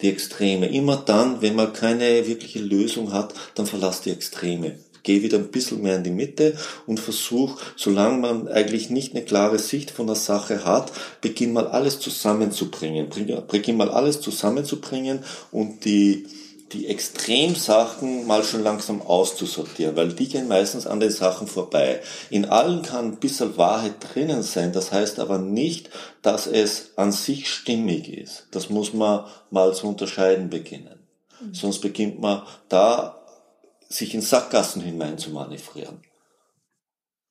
Die 0.02 0.10
Extreme. 0.10 0.68
Immer 0.68 0.98
dann, 0.98 1.42
wenn 1.42 1.56
man 1.56 1.74
keine 1.74 2.28
wirkliche 2.28 2.60
Lösung 2.60 3.12
hat, 3.12 3.34
dann 3.56 3.66
verlasst 3.66 4.06
die 4.06 4.12
Extreme. 4.12 4.78
geh 5.06 5.22
wieder 5.22 5.38
ein 5.38 5.48
bisschen 5.48 5.82
mehr 5.82 5.96
in 5.96 6.04
die 6.04 6.10
Mitte 6.10 6.58
und 6.86 7.00
versuch, 7.00 7.58
solange 7.78 8.18
man 8.18 8.48
eigentlich 8.50 8.90
nicht 8.90 9.16
eine 9.16 9.24
klare 9.24 9.60
Sicht 9.60 9.92
von 9.92 10.08
der 10.08 10.18
Sache 10.18 10.66
hat, 10.66 10.92
beginn 11.22 11.54
mal 11.54 11.68
alles 11.68 12.00
zusammenzubringen. 12.00 13.08
Beginn 13.50 13.78
mal 13.78 13.90
alles 13.90 14.20
zusammenzubringen 14.20 15.20
und 15.52 15.86
die, 15.86 16.28
die 16.76 16.88
Extremsachen 16.88 18.28
mal 18.28 18.44
schon 18.44 18.62
langsam 18.62 19.02
auszusortieren, 19.02 19.96
weil 19.96 20.10
die 20.10 20.28
gehen 20.28 20.50
meistens 20.50 20.86
an 20.86 21.00
den 21.00 21.10
Sachen 21.10 21.48
vorbei. 21.48 22.02
In 22.30 22.46
allen 22.46 22.82
kann 22.82 23.06
ein 23.06 23.20
bisschen 23.20 23.58
Wahrheit 23.58 23.96
drinnen 24.00 24.44
sein, 24.44 24.74
das 24.74 24.92
heißt 24.92 25.20
aber 25.20 25.38
nicht, 25.38 25.90
dass 26.22 26.48
es 26.48 26.92
an 26.98 27.14
sich 27.14 27.50
stimmig 27.50 28.10
ist. 28.10 28.48
Das 28.52 28.70
muss 28.70 28.94
man 28.94 29.26
mal 29.52 29.74
zu 29.74 29.88
unterscheiden 29.88 30.50
beginnen. 30.50 31.00
Mhm. 31.40 31.54
Sonst 31.54 31.80
beginnt 31.80 32.20
man 32.20 32.44
da 32.68 33.22
sich 33.88 34.14
in 34.14 34.22
Sackgassen 34.22 34.82
hinein 34.82 35.18
zu 35.18 35.30
manövrieren. 35.30 36.02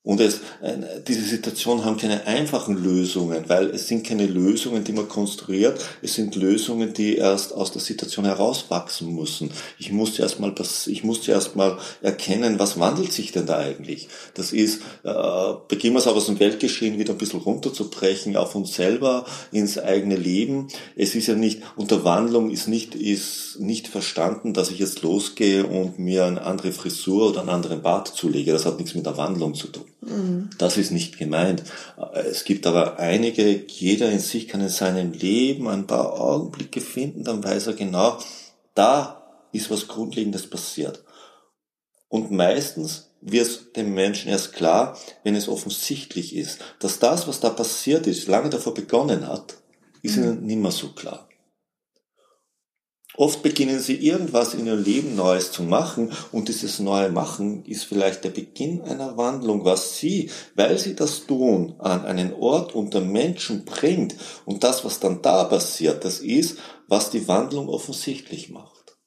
Und 0.05 0.21
es, 0.21 0.35
äh, 0.61 0.77
diese 1.05 1.23
Situationen 1.23 1.83
haben 1.83 1.97
keine 1.97 2.27
einfachen 2.27 2.81
Lösungen, 2.81 3.45
weil 3.47 3.71
es 3.71 3.87
sind 3.87 4.05
keine 4.05 4.27
Lösungen, 4.27 4.83
die 4.83 4.93
man 4.93 5.09
konstruiert. 5.09 5.83
Es 6.03 6.13
sind 6.13 6.35
Lösungen, 6.35 6.93
die 6.93 7.17
erst 7.17 7.53
aus 7.53 7.71
der 7.71 7.81
Situation 7.81 8.25
herauswachsen 8.25 9.13
müssen. 9.13 9.49
Ich 9.79 9.91
musste 9.91 10.21
erst 10.21 10.39
mal, 10.39 10.53
ich 10.85 11.03
musste 11.03 11.31
erst 11.31 11.55
mal 11.55 11.79
erkennen, 12.03 12.59
was 12.59 12.79
wandelt 12.79 13.11
sich 13.11 13.31
denn 13.31 13.47
da 13.47 13.57
eigentlich? 13.57 14.07
Das 14.35 14.53
ist, 14.53 14.81
äh, 15.03 15.53
beginnen 15.67 15.95
wir 15.95 15.99
es 15.99 16.07
auch 16.07 16.15
aus 16.15 16.27
dem 16.27 16.39
Weltgeschehen 16.39 16.99
wieder 16.99 17.13
ein 17.13 17.17
bisschen 17.17 17.41
runterzubrechen 17.41 18.37
auf 18.37 18.53
uns 18.53 18.75
selber, 18.75 19.25
ins 19.51 19.79
eigene 19.79 20.15
Leben. 20.15 20.67
Es 20.95 21.15
ist 21.15 21.27
ja 21.27 21.33
nicht, 21.33 21.63
unter 21.75 22.03
Wandlung 22.05 22.51
ist 22.51 22.67
nicht, 22.67 22.93
ist 22.93 23.59
nicht 23.59 23.87
verstanden, 23.87 24.53
dass 24.53 24.69
ich 24.69 24.77
jetzt 24.77 25.01
losgehe 25.01 25.65
und 25.65 25.97
mir 25.97 26.25
eine 26.25 26.43
andere 26.43 26.71
Frisur 26.71 27.29
oder 27.29 27.39
einen 27.39 27.49
anderen 27.49 27.81
Bart 27.81 28.09
zulege. 28.09 28.51
Das 28.51 28.67
hat 28.67 28.77
nichts 28.77 28.93
mit 28.93 29.07
der 29.07 29.17
Wandlung 29.17 29.55
zu 29.55 29.67
tun. 29.67 29.85
Mhm. 30.05 30.49
Das 30.57 30.77
ist 30.77 30.91
nicht 30.91 31.17
gemeint. 31.17 31.63
Es 32.13 32.43
gibt 32.43 32.67
aber 32.67 32.99
einige, 32.99 33.65
jeder 33.67 34.11
in 34.11 34.19
sich 34.19 34.47
kann 34.47 34.61
in 34.61 34.69
seinem 34.69 35.11
Leben 35.11 35.67
ein 35.67 35.87
paar 35.87 36.19
Augenblicke 36.19 36.81
finden, 36.81 37.23
dann 37.23 37.43
weiß 37.43 37.67
er 37.67 37.73
genau, 37.73 38.19
da 38.73 39.23
ist 39.51 39.71
was 39.71 39.87
Grundlegendes 39.87 40.49
passiert. 40.49 41.03
Und 42.07 42.31
meistens 42.31 43.11
wird 43.21 43.47
es 43.47 43.71
dem 43.73 43.93
Menschen 43.93 44.29
erst 44.29 44.53
klar, 44.53 44.97
wenn 45.23 45.35
es 45.35 45.49
offensichtlich 45.49 46.35
ist, 46.35 46.59
dass 46.79 46.99
das, 46.99 47.27
was 47.27 47.39
da 47.39 47.49
passiert 47.49 48.05
ist, 48.05 48.27
lange 48.27 48.49
davor 48.49 48.73
begonnen 48.73 49.27
hat, 49.27 49.57
ist 50.01 50.17
mhm. 50.17 50.23
ihnen 50.23 50.45
nicht 50.45 50.59
mehr 50.59 50.71
so 50.71 50.89
klar. 50.89 51.27
Oft 53.17 53.43
beginnen 53.43 53.79
sie 53.79 53.95
irgendwas 53.95 54.53
in 54.53 54.65
ihrem 54.65 54.83
Leben 54.83 55.15
Neues 55.15 55.51
zu 55.51 55.63
machen 55.63 56.11
und 56.31 56.49
dieses 56.49 56.79
neue 56.79 57.09
Machen 57.09 57.63
ist 57.65 57.85
vielleicht 57.85 58.23
der 58.23 58.29
Beginn 58.29 58.81
einer 58.81 59.15
Wandlung, 59.15 59.63
was 59.63 59.97
sie, 59.97 60.29
weil 60.55 60.77
sie 60.77 60.95
das 60.95 61.25
tun, 61.25 61.75
an 61.79 62.05
einen 62.05 62.33
Ort 62.33 62.75
unter 62.75 62.99
Menschen 62.99 63.63
bringt 63.63 64.15
und 64.45 64.63
das, 64.63 64.83
was 64.83 64.99
dann 64.99 65.21
da 65.21 65.45
passiert, 65.45 66.03
das 66.03 66.19
ist, 66.19 66.57
was 66.87 67.09
die 67.09 67.27
Wandlung 67.27 67.69
offensichtlich 67.69 68.49
macht. 68.49 68.97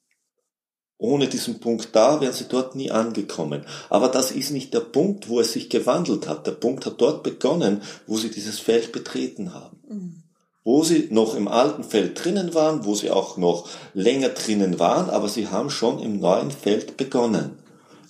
Ohne 0.97 1.27
diesen 1.27 1.59
Punkt 1.61 1.89
da 1.93 2.19
wären 2.19 2.33
sie 2.33 2.49
dort 2.49 2.75
nie 2.75 2.91
angekommen. 2.91 3.65
Aber 3.89 4.09
das 4.09 4.31
ist 4.31 4.51
nicht 4.51 4.73
der 4.73 4.81
Punkt, 4.81 5.29
wo 5.29 5.39
es 5.39 5.53
sich 5.53 5.69
gewandelt 5.69 6.27
hat. 6.27 6.45
Der 6.45 6.51
Punkt 6.51 6.85
hat 6.85 6.99
dort 6.99 7.23
begonnen, 7.23 7.81
wo 8.05 8.17
sie 8.17 8.29
dieses 8.29 8.59
Feld 8.59 8.91
betreten 8.91 9.53
haben. 9.53 9.79
Mhm 9.87 10.28
wo 10.63 10.83
sie 10.83 11.07
noch 11.11 11.35
im 11.35 11.47
alten 11.47 11.83
Feld 11.83 12.23
drinnen 12.23 12.53
waren, 12.53 12.85
wo 12.85 12.95
sie 12.95 13.09
auch 13.09 13.37
noch 13.37 13.67
länger 13.93 14.29
drinnen 14.29 14.79
waren, 14.79 15.09
aber 15.09 15.29
sie 15.29 15.47
haben 15.47 15.69
schon 15.69 15.99
im 15.99 16.19
neuen 16.19 16.51
Feld 16.51 16.97
begonnen. 16.97 17.57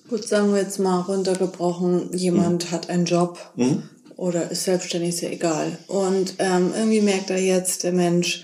Gut, 0.10 0.28
sagen 0.28 0.52
wir 0.54 0.62
jetzt 0.62 0.80
mal 0.80 1.02
runtergebrochen, 1.02 2.12
jemand 2.14 2.66
mhm. 2.66 2.72
hat 2.72 2.90
einen 2.90 3.06
Job 3.06 3.38
mhm. 3.56 3.84
oder 4.16 4.50
ist 4.50 4.64
selbstständig, 4.64 5.10
ist 5.10 5.22
ja 5.22 5.30
egal. 5.30 5.78
Und 5.88 6.34
ähm, 6.40 6.74
irgendwie 6.76 7.02
merkt 7.02 7.30
er 7.30 7.40
jetzt, 7.40 7.84
der 7.84 7.94
Mensch, 7.94 8.44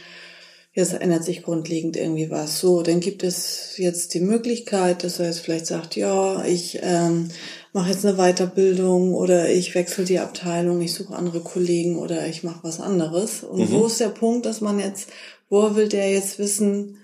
jetzt 0.75 0.93
ändert 0.93 1.23
sich 1.23 1.41
grundlegend 1.41 1.95
irgendwie 1.95 2.29
was. 2.29 2.59
So, 2.59 2.83
dann 2.83 2.99
gibt 2.99 3.23
es 3.23 3.77
jetzt 3.77 4.13
die 4.13 4.19
Möglichkeit, 4.19 5.05
dass 5.05 5.19
er 5.19 5.27
jetzt 5.27 5.39
vielleicht 5.39 5.67
sagt, 5.67 5.95
ja, 5.95 6.43
ich 6.43 6.79
ähm, 6.83 7.29
mache 7.71 7.91
jetzt 7.91 8.05
eine 8.05 8.17
Weiterbildung 8.17 9.13
oder 9.13 9.49
ich 9.49 9.73
wechsle 9.73 10.03
die 10.03 10.19
Abteilung, 10.19 10.81
ich 10.81 10.93
suche 10.93 11.15
andere 11.15 11.39
Kollegen 11.39 11.97
oder 11.97 12.27
ich 12.27 12.43
mache 12.43 12.59
was 12.63 12.81
anderes. 12.81 13.43
Und 13.43 13.61
mhm. 13.61 13.71
wo 13.71 13.85
ist 13.87 14.01
der 14.01 14.09
Punkt, 14.09 14.45
dass 14.45 14.59
man 14.59 14.79
jetzt, 14.79 15.09
wo 15.49 15.75
will 15.75 15.87
der 15.87 16.11
jetzt 16.11 16.39
wissen, 16.39 16.97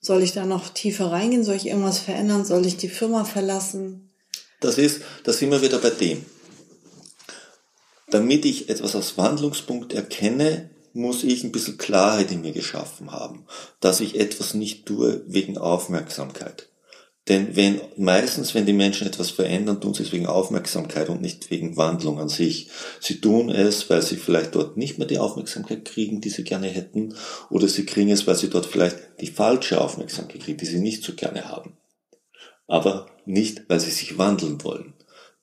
soll 0.00 0.22
ich 0.22 0.32
da 0.32 0.46
noch 0.46 0.70
tiefer 0.70 1.12
reingehen, 1.12 1.44
soll 1.44 1.56
ich 1.56 1.66
irgendwas 1.66 1.98
verändern, 1.98 2.46
soll 2.46 2.64
ich 2.66 2.78
die 2.78 2.88
Firma 2.88 3.24
verlassen? 3.24 4.10
Das 4.60 4.78
ist, 4.78 5.02
da 5.24 5.34
sind 5.34 5.50
wir 5.50 5.60
wieder 5.60 5.78
bei 5.78 5.90
dem. 5.90 6.24
Damit 8.08 8.46
ich 8.46 8.70
etwas 8.70 8.96
als 8.96 9.18
Wandlungspunkt 9.18 9.92
erkenne, 9.92 10.70
muss 10.94 11.24
ich 11.24 11.44
ein 11.44 11.52
bisschen 11.52 11.78
Klarheit 11.78 12.30
in 12.30 12.42
mir 12.42 12.52
geschaffen 12.52 13.12
haben, 13.12 13.46
dass 13.80 14.00
ich 14.00 14.18
etwas 14.18 14.54
nicht 14.54 14.86
tue 14.86 15.22
wegen 15.26 15.58
Aufmerksamkeit. 15.58 16.68
Denn 17.28 17.54
wenn, 17.54 17.80
meistens, 17.96 18.52
wenn 18.52 18.66
die 18.66 18.72
Menschen 18.72 19.06
etwas 19.06 19.30
verändern, 19.30 19.80
tun 19.80 19.94
sie 19.94 20.02
es 20.02 20.10
wegen 20.10 20.26
Aufmerksamkeit 20.26 21.08
und 21.08 21.20
nicht 21.20 21.52
wegen 21.52 21.76
Wandlung 21.76 22.18
an 22.18 22.28
sich. 22.28 22.68
Sie 22.98 23.20
tun 23.20 23.48
es, 23.48 23.88
weil 23.88 24.02
sie 24.02 24.16
vielleicht 24.16 24.56
dort 24.56 24.76
nicht 24.76 24.98
mehr 24.98 25.06
die 25.06 25.18
Aufmerksamkeit 25.18 25.84
kriegen, 25.84 26.20
die 26.20 26.30
sie 26.30 26.42
gerne 26.42 26.66
hätten, 26.66 27.14
oder 27.48 27.68
sie 27.68 27.86
kriegen 27.86 28.10
es, 28.10 28.26
weil 28.26 28.34
sie 28.34 28.50
dort 28.50 28.66
vielleicht 28.66 28.98
die 29.20 29.28
falsche 29.28 29.80
Aufmerksamkeit 29.80 30.42
kriegen, 30.42 30.58
die 30.58 30.66
sie 30.66 30.80
nicht 30.80 31.04
so 31.04 31.14
gerne 31.14 31.48
haben. 31.48 31.76
Aber 32.66 33.06
nicht, 33.24 33.68
weil 33.68 33.78
sie 33.78 33.90
sich 33.90 34.18
wandeln 34.18 34.64
wollen. 34.64 34.94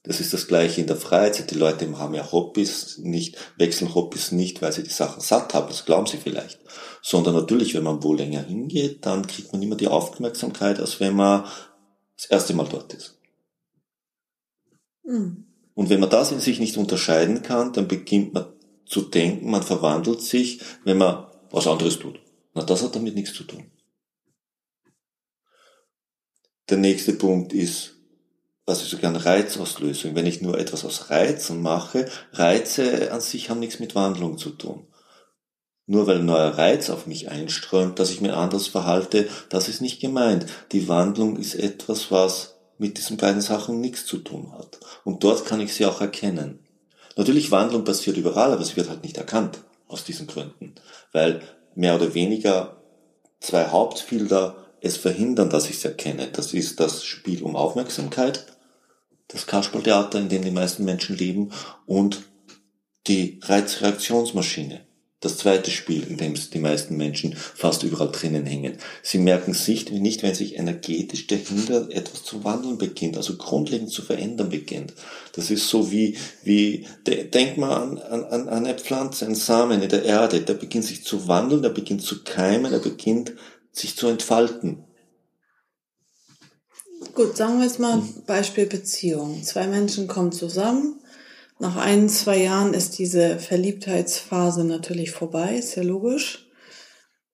Das 0.03 0.21
ist 0.21 0.33
das 0.33 0.47
Gleiche 0.47 0.81
in 0.81 0.87
der 0.87 0.95
Freizeit. 0.95 1.51
Die 1.51 1.57
Leute 1.57 1.97
haben 1.97 2.13
ja 2.13 2.31
Hobbys 2.31 2.99
nicht, 2.99 3.37
wechseln 3.57 3.93
Hobbys 3.93 4.31
nicht, 4.31 4.61
weil 4.61 4.71
sie 4.71 4.83
die 4.83 4.89
Sachen 4.89 5.21
satt 5.21 5.53
haben, 5.53 5.67
das 5.67 5.85
glauben 5.85 6.07
sie 6.07 6.17
vielleicht. 6.17 6.59
Sondern 7.01 7.35
natürlich, 7.35 7.75
wenn 7.75 7.83
man 7.83 8.01
wo 8.01 8.13
länger 8.13 8.43
hingeht, 8.43 9.05
dann 9.05 9.27
kriegt 9.27 9.51
man 9.51 9.61
immer 9.61 9.75
die 9.75 9.89
Aufmerksamkeit, 9.89 10.79
als 10.79 10.99
wenn 10.99 11.15
man 11.15 11.45
das 12.15 12.27
erste 12.27 12.53
Mal 12.53 12.67
dort 12.69 12.93
ist. 12.93 13.19
Mhm. 15.03 15.45
Und 15.73 15.89
wenn 15.89 15.99
man 15.99 16.09
das 16.09 16.31
in 16.31 16.39
sich 16.39 16.59
nicht 16.59 16.77
unterscheiden 16.77 17.41
kann, 17.41 17.73
dann 17.73 17.87
beginnt 17.87 18.33
man 18.33 18.53
zu 18.85 19.01
denken, 19.01 19.49
man 19.49 19.63
verwandelt 19.63 20.21
sich, 20.21 20.61
wenn 20.83 20.97
man 20.97 21.27
was 21.51 21.67
anderes 21.67 21.99
tut. 21.99 22.19
Na, 22.53 22.63
das 22.63 22.83
hat 22.83 22.95
damit 22.95 23.15
nichts 23.15 23.33
zu 23.33 23.43
tun. 23.43 23.71
Der 26.69 26.77
nächste 26.77 27.13
Punkt 27.13 27.53
ist, 27.53 27.98
was 28.69 28.83
ich 28.83 28.89
so 28.89 28.97
gerne 28.97 29.25
Reizauslösung. 29.25 30.13
Wenn 30.13 30.27
ich 30.27 30.41
nur 30.41 30.59
etwas 30.59 30.85
aus 30.85 31.09
Reizen 31.09 31.61
mache, 31.61 32.05
Reize 32.33 33.11
an 33.11 33.19
sich 33.19 33.49
haben 33.49 33.59
nichts 33.59 33.79
mit 33.79 33.95
Wandlung 33.95 34.37
zu 34.37 34.51
tun. 34.51 34.85
Nur 35.87 36.05
weil 36.05 36.19
ein 36.19 36.25
neuer 36.25 36.55
Reiz 36.55 36.91
auf 36.91 37.07
mich 37.07 37.29
einströmt, 37.29 37.97
dass 37.97 38.11
ich 38.11 38.21
mir 38.21 38.37
anders 38.37 38.67
verhalte, 38.67 39.27
das 39.49 39.69
ist 39.69 39.81
nicht 39.81 39.99
gemeint. 39.99 40.45
Die 40.71 40.87
Wandlung 40.87 41.37
ist 41.37 41.55
etwas, 41.55 42.11
was 42.11 42.59
mit 42.77 42.99
diesen 42.99 43.17
beiden 43.17 43.41
Sachen 43.41 43.81
nichts 43.81 44.05
zu 44.05 44.19
tun 44.19 44.53
hat. 44.53 44.79
Und 45.03 45.23
dort 45.23 45.45
kann 45.45 45.61
ich 45.61 45.73
sie 45.73 45.87
auch 45.87 45.99
erkennen. 45.99 46.59
Natürlich, 47.17 47.49
Wandlung 47.49 47.83
passiert 47.83 48.17
überall, 48.17 48.53
aber 48.53 48.63
sie 48.63 48.75
wird 48.75 48.87
halt 48.87 49.01
nicht 49.01 49.17
erkannt 49.17 49.61
aus 49.87 50.03
diesen 50.03 50.27
Gründen. 50.27 50.75
Weil 51.11 51.41
mehr 51.73 51.95
oder 51.95 52.13
weniger 52.13 52.77
zwei 53.39 53.65
Hauptfilter 53.65 54.57
es 54.79 54.95
verhindern, 54.95 55.49
dass 55.49 55.71
ich 55.71 55.77
es 55.77 55.85
erkenne. 55.85 56.27
Das 56.31 56.53
ist 56.53 56.79
das 56.79 57.03
Spiel 57.03 57.41
um 57.41 57.55
Aufmerksamkeit, 57.55 58.45
das 59.29 59.47
Kasperltheater, 59.47 60.19
in 60.19 60.29
dem 60.29 60.43
die 60.43 60.51
meisten 60.51 60.83
Menschen 60.83 61.17
leben, 61.17 61.51
und 61.85 62.23
die 63.07 63.39
Reizreaktionsmaschine. 63.41 64.81
Das 65.21 65.37
zweite 65.37 65.69
Spiel, 65.69 66.07
in 66.07 66.15
dem 66.15 66.35
die 66.35 66.59
meisten 66.59 66.95
Menschen 66.95 67.35
fast 67.35 67.83
überall 67.83 68.09
drinnen 68.09 68.45
hängen. 68.45 68.77
Sie 69.03 69.17
merken 69.17 69.53
sich 69.53 69.91
nicht, 69.91 70.23
wenn 70.23 70.33
sich 70.33 70.57
energetisch 70.57 71.27
dahinter 71.27 71.89
etwas 71.91 72.23
zu 72.23 72.45
wandeln 72.45 72.77
beginnt, 72.77 73.17
also 73.17 73.35
grundlegend 73.35 73.91
zu 73.91 74.01
verändern 74.01 74.49
beginnt. 74.49 74.93
Das 75.33 75.51
ist 75.51 75.67
so 75.67 75.91
wie, 75.91 76.15
wie, 76.43 76.87
denk 77.05 77.57
mal 77.57 77.75
an, 77.75 77.97
an, 77.97 78.23
an 78.23 78.47
eine 78.47 78.75
Pflanze, 78.75 79.25
ein 79.25 79.35
Samen 79.35 79.81
in 79.81 79.89
der 79.89 80.05
Erde, 80.05 80.39
der 80.39 80.53
beginnt 80.53 80.85
sich 80.85 81.03
zu 81.03 81.27
wandeln, 81.27 81.63
der 81.63 81.69
beginnt 81.69 82.01
zu 82.01 82.23
keimen, 82.23 82.71
der 82.71 82.79
beginnt 82.79 83.33
sich 83.73 83.97
zu 83.97 84.07
entfalten. 84.07 84.85
Gut, 87.13 87.37
sagen 87.37 87.57
wir 87.57 87.65
jetzt 87.65 87.79
mal 87.79 88.01
Beispiel 88.25 88.65
Beziehung. 88.65 89.43
Zwei 89.43 89.67
Menschen 89.67 90.07
kommen 90.07 90.31
zusammen, 90.31 90.99
nach 91.59 91.75
ein, 91.75 92.07
zwei 92.07 92.37
Jahren 92.37 92.73
ist 92.73 92.97
diese 92.99 93.37
Verliebtheitsphase 93.37 94.63
natürlich 94.63 95.11
vorbei, 95.11 95.57
ist 95.57 95.75
ja 95.75 95.83
logisch. 95.83 96.47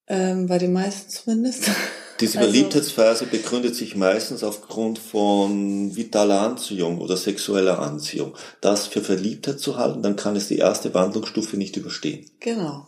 Ähm, 0.07 0.47
bei 0.47 0.57
den 0.57 0.73
meisten 0.73 1.09
zumindest. 1.09 1.69
Diese 2.19 2.39
also, 2.39 2.49
Verliebtheitsphase 2.49 3.25
begründet 3.25 3.75
sich 3.75 3.95
meistens 3.95 4.43
aufgrund 4.43 4.99
von 4.99 5.95
vitaler 5.95 6.41
Anziehung 6.41 7.01
oder 7.01 7.17
sexueller 7.17 7.79
Anziehung. 7.79 8.35
Das 8.61 8.87
für 8.87 9.01
Verliebtheit 9.01 9.59
zu 9.59 9.77
halten, 9.77 10.01
dann 10.01 10.15
kann 10.15 10.35
es 10.35 10.47
die 10.47 10.57
erste 10.57 10.93
Wandlungsstufe 10.93 11.57
nicht 11.57 11.75
überstehen. 11.75 12.25
Genau. 12.39 12.87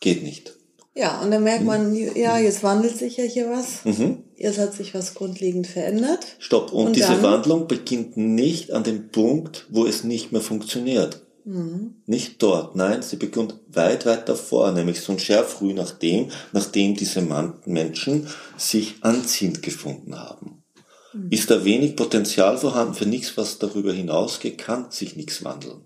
Geht 0.00 0.22
nicht. 0.22 0.54
Ja, 0.94 1.20
und 1.20 1.30
dann 1.30 1.44
merkt 1.44 1.64
man, 1.64 1.94
ja, 1.94 2.38
jetzt 2.38 2.62
wandelt 2.62 2.98
sich 2.98 3.16
ja 3.16 3.24
hier 3.24 3.48
was. 3.48 3.84
Mhm. 3.84 4.23
Jetzt 4.36 4.58
hat 4.58 4.74
sich 4.74 4.94
was 4.94 5.14
grundlegend 5.14 5.66
verändert. 5.66 6.26
Stopp. 6.38 6.72
Und, 6.72 6.86
und 6.88 6.96
diese? 6.96 7.22
Wandlung 7.22 7.68
beginnt 7.68 8.16
nicht 8.16 8.72
an 8.72 8.82
dem 8.82 9.08
Punkt, 9.10 9.66
wo 9.70 9.86
es 9.86 10.04
nicht 10.04 10.32
mehr 10.32 10.40
funktioniert. 10.40 11.20
Mhm. 11.44 11.96
Nicht 12.06 12.42
dort, 12.42 12.74
nein, 12.74 13.02
sie 13.02 13.16
beginnt 13.16 13.54
weit, 13.68 14.06
weit 14.06 14.28
davor, 14.28 14.72
nämlich 14.72 15.02
so 15.02 15.12
ein 15.12 15.18
sehr 15.18 15.44
früh 15.44 15.74
nachdem, 15.74 16.30
nachdem 16.52 16.94
diese 16.94 17.20
Menschen 17.66 18.28
sich 18.56 18.94
anziehend 19.02 19.62
gefunden 19.62 20.18
haben. 20.18 20.64
Mhm. 21.12 21.28
Ist 21.30 21.50
da 21.50 21.64
wenig 21.64 21.96
Potenzial 21.96 22.56
vorhanden 22.56 22.94
für 22.94 23.06
nichts, 23.06 23.36
was 23.36 23.58
darüber 23.58 23.92
hinausgeht, 23.92 24.56
kann 24.56 24.90
sich 24.90 25.16
nichts 25.16 25.44
wandeln. 25.44 25.82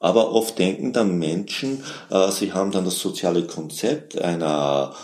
Aber 0.00 0.32
oft 0.32 0.58
denken 0.58 0.92
dann 0.92 1.18
Menschen, 1.18 1.82
äh, 2.10 2.30
sie 2.30 2.52
haben 2.52 2.72
dann 2.72 2.84
das 2.84 2.98
soziale 2.98 3.46
Konzept 3.46 4.18
einer 4.18 4.94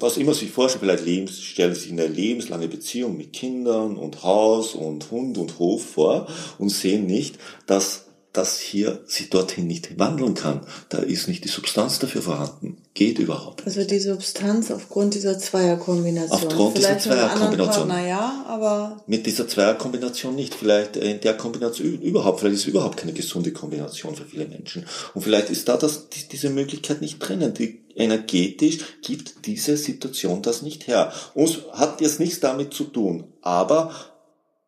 was 0.00 0.16
immer 0.16 0.34
sich 0.34 0.50
vorstellen, 0.50 0.84
vielleicht 0.84 1.04
lebens, 1.04 1.42
stellen 1.42 1.74
sich 1.74 1.92
eine 1.92 2.06
lebenslange 2.06 2.68
Beziehung 2.68 3.16
mit 3.16 3.32
Kindern 3.32 3.96
und 3.96 4.22
Haus 4.22 4.74
und 4.74 5.10
Hund 5.10 5.38
und 5.38 5.58
Hof 5.58 5.84
vor 5.84 6.26
und 6.58 6.70
sehen 6.70 7.06
nicht, 7.06 7.38
dass 7.66 8.09
das 8.32 8.58
hier 8.58 9.00
sich 9.06 9.28
dorthin 9.28 9.66
nicht 9.66 9.98
wandeln 9.98 10.34
kann. 10.34 10.60
Da 10.88 10.98
ist 10.98 11.26
nicht 11.26 11.44
die 11.44 11.48
Substanz 11.48 11.98
dafür 11.98 12.22
vorhanden. 12.22 12.78
Geht 12.94 13.18
überhaupt. 13.18 13.66
Also 13.66 13.82
die 13.82 13.98
Substanz 13.98 14.70
aufgrund 14.70 15.14
dieser 15.14 15.38
Zweierkombination. 15.38 16.30
Aufgrund 16.30 16.78
Vielleicht 16.78 17.04
dieser 17.04 17.14
Zweierkombination. 17.16 17.88
Partner, 17.88 18.06
ja, 18.06 18.44
aber 18.48 19.02
mit 19.06 19.26
dieser 19.26 19.48
Zweierkombination 19.48 20.36
nicht. 20.36 20.54
Vielleicht 20.54 20.96
in 20.96 21.20
der 21.20 21.36
Kombination 21.36 22.00
überhaupt. 22.00 22.40
Vielleicht 22.40 22.54
ist 22.54 22.62
es 22.62 22.68
überhaupt 22.68 22.98
keine 22.98 23.12
gesunde 23.12 23.52
Kombination 23.52 24.14
für 24.14 24.24
viele 24.24 24.46
Menschen. 24.46 24.84
Und 25.14 25.22
vielleicht 25.22 25.50
ist 25.50 25.68
da 25.68 25.76
das, 25.76 26.08
diese 26.08 26.50
Möglichkeit 26.50 27.00
nicht 27.00 27.18
drinnen. 27.18 27.52
Die 27.54 27.80
energetisch 27.96 28.78
gibt 29.02 29.46
diese 29.46 29.76
Situation 29.76 30.42
das 30.42 30.62
nicht 30.62 30.86
her. 30.86 31.12
Uns 31.34 31.58
hat 31.72 32.00
jetzt 32.00 32.20
nichts 32.20 32.38
damit 32.38 32.74
zu 32.74 32.84
tun. 32.84 33.24
Aber 33.42 33.92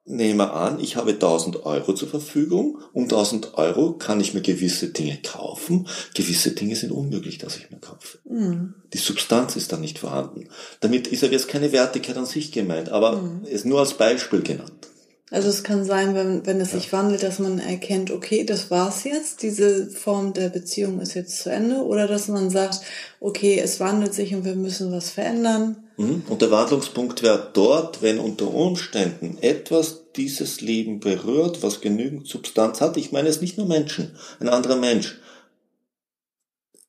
Nehmen 0.04 0.38
wir 0.38 0.52
an, 0.52 0.80
ich 0.80 0.96
habe 0.96 1.12
1000 1.12 1.64
Euro 1.64 1.94
zur 1.94 2.08
Verfügung. 2.08 2.78
Um 2.92 3.04
1000 3.04 3.54
Euro 3.54 3.92
kann 3.92 4.20
ich 4.20 4.34
mir 4.34 4.40
gewisse 4.40 4.88
Dinge 4.88 5.18
kaufen. 5.22 5.86
Gewisse 6.14 6.50
Dinge 6.52 6.74
sind 6.74 6.90
unmöglich, 6.90 7.38
dass 7.38 7.56
ich 7.56 7.70
mir 7.70 7.78
kaufe. 7.78 8.18
Mhm. 8.24 8.74
Die 8.92 8.98
Substanz 8.98 9.54
ist 9.54 9.72
dann 9.72 9.80
nicht 9.80 10.00
vorhanden. 10.00 10.48
Damit 10.80 11.06
ist 11.06 11.22
ja 11.22 11.28
jetzt 11.28 11.46
keine 11.46 11.70
Wertigkeit 11.70 12.16
an 12.16 12.26
sich 12.26 12.50
gemeint, 12.50 12.88
aber 12.88 13.22
mhm. 13.22 13.44
ist 13.44 13.64
nur 13.64 13.78
als 13.78 13.94
Beispiel 13.94 14.42
genannt. 14.42 14.88
Also 15.32 15.48
es 15.48 15.62
kann 15.62 15.84
sein, 15.84 16.14
wenn, 16.14 16.44
wenn 16.44 16.60
es 16.60 16.72
sich 16.72 16.92
wandelt, 16.92 17.22
dass 17.22 17.38
man 17.38 17.58
erkennt, 17.58 18.10
okay, 18.10 18.44
das 18.44 18.70
war's 18.70 19.04
jetzt, 19.04 19.42
diese 19.42 19.86
Form 19.88 20.34
der 20.34 20.50
Beziehung 20.50 21.00
ist 21.00 21.14
jetzt 21.14 21.38
zu 21.38 21.50
Ende, 21.50 21.76
oder 21.86 22.06
dass 22.06 22.28
man 22.28 22.50
sagt, 22.50 22.80
okay, 23.18 23.58
es 23.58 23.80
wandelt 23.80 24.12
sich 24.12 24.34
und 24.34 24.44
wir 24.44 24.56
müssen 24.56 24.92
was 24.92 25.08
verändern. 25.08 25.76
Mhm. 25.96 26.22
Und 26.28 26.42
der 26.42 26.50
Wandlungspunkt 26.50 27.22
wäre 27.22 27.50
dort, 27.52 28.02
wenn 28.02 28.18
unter 28.18 28.52
Umständen 28.52 29.38
etwas 29.40 30.12
dieses 30.16 30.60
Leben 30.60 31.00
berührt, 31.00 31.62
was 31.62 31.80
genügend 31.80 32.26
Substanz 32.26 32.80
hat. 32.80 32.96
Ich 32.96 33.12
meine 33.12 33.28
es 33.28 33.40
nicht 33.40 33.58
nur 33.58 33.66
Menschen, 33.66 34.16
ein 34.40 34.48
anderer 34.48 34.76
Mensch. 34.76 35.18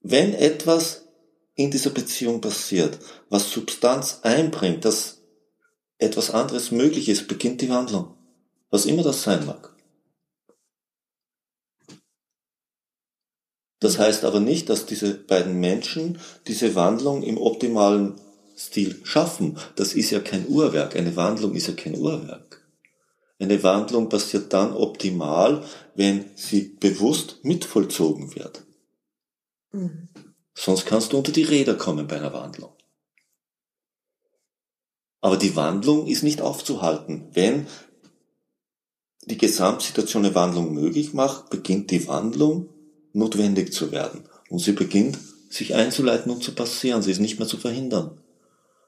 Wenn 0.01 0.33
etwas 0.33 1.05
in 1.55 1.71
dieser 1.71 1.91
Beziehung 1.91 2.41
passiert, 2.41 2.99
was 3.29 3.51
Substanz 3.51 4.19
einbringt, 4.23 4.83
dass 4.85 5.21
etwas 5.97 6.31
anderes 6.31 6.71
möglich 6.71 7.07
ist, 7.07 7.27
beginnt 7.27 7.61
die 7.61 7.69
Wandlung 7.69 8.15
was 8.73 8.87
immer 8.87 9.03
das 9.03 9.21
sein 9.21 9.45
mag. 9.45 9.71
Das 13.79 13.99
heißt 13.99 14.25
aber 14.25 14.39
nicht, 14.39 14.67
dass 14.67 14.87
diese 14.87 15.13
beiden 15.13 15.59
Menschen 15.59 16.17
diese 16.47 16.73
Wandlung 16.73 17.21
im 17.21 17.37
optimalen 17.37 18.19
Stil 18.67 18.99
schaffen. 19.03 19.57
Das 19.75 19.93
ist 19.93 20.11
ja 20.11 20.19
kein 20.19 20.47
Uhrwerk. 20.47 20.95
Eine 20.95 21.15
Wandlung 21.15 21.55
ist 21.55 21.67
ja 21.67 21.73
kein 21.73 21.97
Uhrwerk. 21.97 22.61
Eine 23.39 23.61
Wandlung 23.63 24.09
passiert 24.09 24.53
dann 24.53 24.73
optimal, 24.73 25.65
wenn 25.95 26.25
sie 26.35 26.75
bewusst 26.79 27.39
mitvollzogen 27.43 28.35
wird. 28.35 28.63
Mhm. 29.71 30.09
Sonst 30.55 30.85
kannst 30.85 31.13
du 31.13 31.17
unter 31.17 31.31
die 31.31 31.43
Räder 31.43 31.75
kommen 31.75 32.07
bei 32.07 32.17
einer 32.17 32.33
Wandlung. 32.33 32.71
Aber 35.19 35.37
die 35.37 35.55
Wandlung 35.55 36.07
ist 36.07 36.23
nicht 36.23 36.41
aufzuhalten, 36.41 37.29
wenn 37.33 37.67
die 39.25 39.37
Gesamtsituation 39.37 40.25
eine 40.25 40.35
Wandlung 40.35 40.73
möglich 40.73 41.13
macht, 41.13 41.49
beginnt 41.49 41.91
die 41.91 42.07
Wandlung 42.07 42.69
notwendig 43.13 43.73
zu 43.73 43.91
werden. 43.91 44.23
Und 44.49 44.59
sie 44.59 44.73
beginnt 44.73 45.17
sich 45.49 45.75
einzuleiten 45.75 46.31
und 46.31 46.43
zu 46.43 46.53
passieren. 46.53 47.01
Sie 47.01 47.11
ist 47.11 47.19
nicht 47.19 47.39
mehr 47.39 47.47
zu 47.47 47.57
verhindern. 47.57 48.19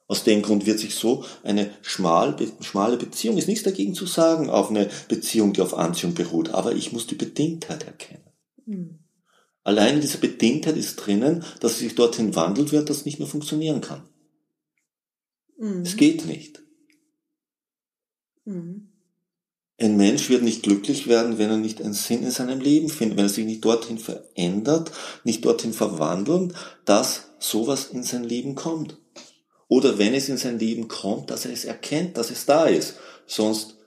Aus 0.08 0.24
dem 0.24 0.44
Grund 0.44 0.66
wird 0.66 0.80
sich 0.80 0.96
so 0.96 1.26
eine 1.44 1.72
schmal, 1.82 2.36
schmale 2.62 2.98
Beziehung, 2.98 3.38
ist 3.38 3.48
nichts 3.48 3.64
dagegen 3.64 3.96
zu 3.96 4.06
sagen, 4.06 4.50
auf 4.50 4.70
eine 4.70 4.90
Beziehung, 5.08 5.54
die 5.54 5.62
auf 5.62 5.74
Anziehung 5.74 6.14
beruht. 6.14 6.50
Aber 6.50 6.74
ich 6.74 6.92
muss 6.92 7.08
die 7.08 7.16
Bedingtheit 7.16 7.86
erkennen. 7.86 8.30
Mhm. 8.66 9.00
Allein 9.64 10.02
diese 10.02 10.20
Bedingtheit 10.20 10.78
ist 10.78 10.98
drinnen, 10.98 11.44
dass 11.60 11.80
sie 11.80 11.86
sich 11.86 11.96
dorthin 11.96 12.36
wandelt 12.36 12.72
wird, 12.72 12.90
dass 12.90 12.98
es 12.98 13.06
nicht 13.06 13.18
mehr 13.18 13.28
funktionieren 13.28 13.82
kann. 13.82 14.08
Mhm. 15.58 15.82
Es 15.82 15.98
geht 15.98 16.26
nicht. 16.28 16.62
Mhm. 18.46 18.92
Ein 19.78 19.98
Mensch 19.98 20.30
wird 20.30 20.44
nicht 20.44 20.64
glücklich 20.64 21.08
werden, 21.08 21.40
wenn 21.40 21.50
er 21.50 21.58
nicht 21.58 21.82
einen 21.82 21.94
Sinn 21.94 22.24
in 22.24 22.32
seinem 22.32 22.62
Leben 22.62 22.90
findet, 22.90 23.18
wenn 23.18 23.26
er 23.26 23.30
sich 23.30 23.46
nicht 23.46 23.66
dorthin 23.66 23.98
verändert, 23.98 24.92
nicht 25.24 25.44
dorthin 25.44 25.74
verwandelt, 25.74 26.54
dass 26.86 27.32
sowas 27.40 27.88
in 27.92 28.04
sein 28.04 28.24
Leben 28.24 28.54
kommt. 28.56 29.00
Oder 29.68 29.98
wenn 29.98 30.14
es 30.14 30.30
in 30.30 30.38
sein 30.38 30.60
Leben 30.60 30.88
kommt, 30.88 31.32
dass 31.32 31.46
er 31.46 31.54
es 31.54 31.66
erkennt, 31.66 32.18
dass 32.18 32.30
es 32.30 32.46
da 32.46 32.66
ist. 32.66 32.96
Sonst 33.26 33.78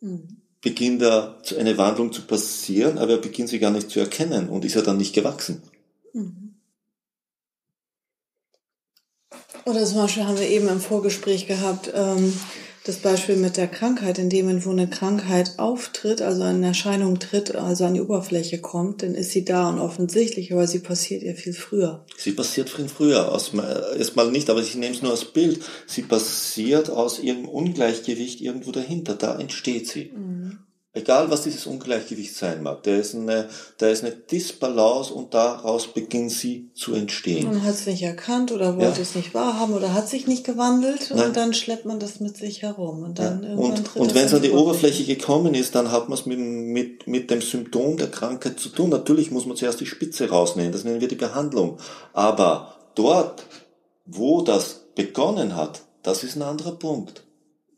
mhm. 0.00 0.42
beginnt 0.60 1.02
er 1.02 1.40
eine 1.58 1.78
Wandlung 1.78 2.12
zu 2.12 2.22
passieren, 2.22 2.98
aber 2.98 3.12
er 3.12 3.18
beginnt 3.18 3.48
sie 3.48 3.58
gar 3.58 3.70
nicht 3.70 3.90
zu 3.90 4.00
erkennen 4.00 4.48
und 4.48 4.64
ist 4.64 4.76
er 4.76 4.82
dann 4.82 4.98
nicht 4.98 5.14
gewachsen. 5.14 5.62
Mhm. 6.12 6.54
Oder 9.64 9.84
zum 9.86 9.96
Beispiel 9.96 10.24
haben 10.24 10.38
wir 10.38 10.48
eben 10.48 10.68
im 10.68 10.80
Vorgespräch 10.80 11.46
gehabt, 11.46 11.90
ähm, 11.94 12.38
das 12.84 12.98
Beispiel 12.98 13.36
mit 13.36 13.56
der 13.56 13.66
Krankheit, 13.66 14.18
in 14.18 14.28
dem 14.28 14.64
wo 14.64 14.70
eine 14.70 14.88
Krankheit 14.88 15.58
auftritt, 15.58 16.20
also 16.20 16.42
eine 16.42 16.66
Erscheinung 16.66 17.18
tritt, 17.18 17.54
also 17.54 17.86
an 17.86 17.94
die 17.94 18.02
Oberfläche 18.02 18.60
kommt, 18.60 19.02
dann 19.02 19.14
ist 19.14 19.30
sie 19.30 19.44
da 19.44 19.70
und 19.70 19.78
offensichtlich, 19.78 20.52
aber 20.52 20.66
sie 20.66 20.80
passiert 20.80 21.22
ja 21.22 21.32
viel 21.32 21.54
früher. 21.54 22.04
Sie 22.18 22.32
passiert 22.32 22.68
viel 22.68 22.88
früher, 22.88 23.32
aus, 23.32 23.52
erstmal 23.54 24.30
nicht, 24.30 24.50
aber 24.50 24.60
ich 24.60 24.74
nehme 24.74 24.94
es 24.94 25.00
nur 25.00 25.12
als 25.12 25.24
Bild. 25.24 25.64
Sie 25.86 26.02
passiert 26.02 26.90
aus 26.90 27.18
irgendeinem 27.18 27.48
Ungleichgewicht 27.48 28.42
irgendwo 28.42 28.70
dahinter, 28.70 29.14
da 29.14 29.38
entsteht 29.38 29.88
sie. 29.88 30.12
Mhm. 30.14 30.58
Egal 30.96 31.28
was 31.28 31.42
dieses 31.42 31.66
Ungleichgewicht 31.66 32.36
sein 32.36 32.62
mag, 32.62 32.84
da 32.84 32.94
ist 32.94 33.16
eine, 33.16 33.48
da 33.78 33.88
ist 33.88 34.04
eine 34.04 34.14
Disbalance 34.14 35.12
und 35.12 35.34
daraus 35.34 35.88
beginnt 35.88 36.30
sie 36.30 36.70
zu 36.72 36.94
entstehen. 36.94 37.46
Man 37.46 37.64
hat 37.64 37.74
es 37.74 37.86
nicht 37.86 38.04
erkannt 38.04 38.52
oder 38.52 38.76
wollte 38.76 38.98
ja. 38.98 39.02
es 39.02 39.16
nicht 39.16 39.34
wahrhaben 39.34 39.74
oder 39.74 39.92
hat 39.92 40.08
sich 40.08 40.28
nicht 40.28 40.44
gewandelt 40.44 41.10
Nein. 41.10 41.26
und 41.26 41.36
dann 41.36 41.52
schleppt 41.52 41.84
man 41.84 41.98
das 41.98 42.20
mit 42.20 42.36
sich 42.36 42.62
herum 42.62 43.02
und 43.02 43.18
dann 43.18 43.42
ja. 43.42 43.54
Und, 43.54 43.96
und 43.96 44.14
wenn 44.14 44.26
es 44.26 44.34
an 44.34 44.42
die 44.42 44.52
Oberfläche 44.52 45.04
gekommen 45.04 45.54
ist, 45.54 45.74
dann 45.74 45.90
hat 45.90 46.08
man 46.08 46.16
es 46.16 46.26
mit, 46.26 46.38
mit, 46.38 47.08
mit 47.08 47.28
dem 47.28 47.42
Symptom 47.42 47.96
der 47.96 48.12
Krankheit 48.12 48.60
zu 48.60 48.68
tun. 48.68 48.90
Natürlich 48.90 49.32
muss 49.32 49.46
man 49.46 49.56
zuerst 49.56 49.80
die 49.80 49.86
Spitze 49.86 50.28
rausnehmen, 50.28 50.70
das 50.70 50.84
nennen 50.84 51.00
wir 51.00 51.08
die 51.08 51.16
Behandlung. 51.16 51.78
Aber 52.12 52.76
dort, 52.94 53.46
wo 54.06 54.42
das 54.42 54.86
begonnen 54.94 55.56
hat, 55.56 55.82
das 56.04 56.22
ist 56.22 56.36
ein 56.36 56.42
anderer 56.42 56.76
Punkt. 56.76 57.24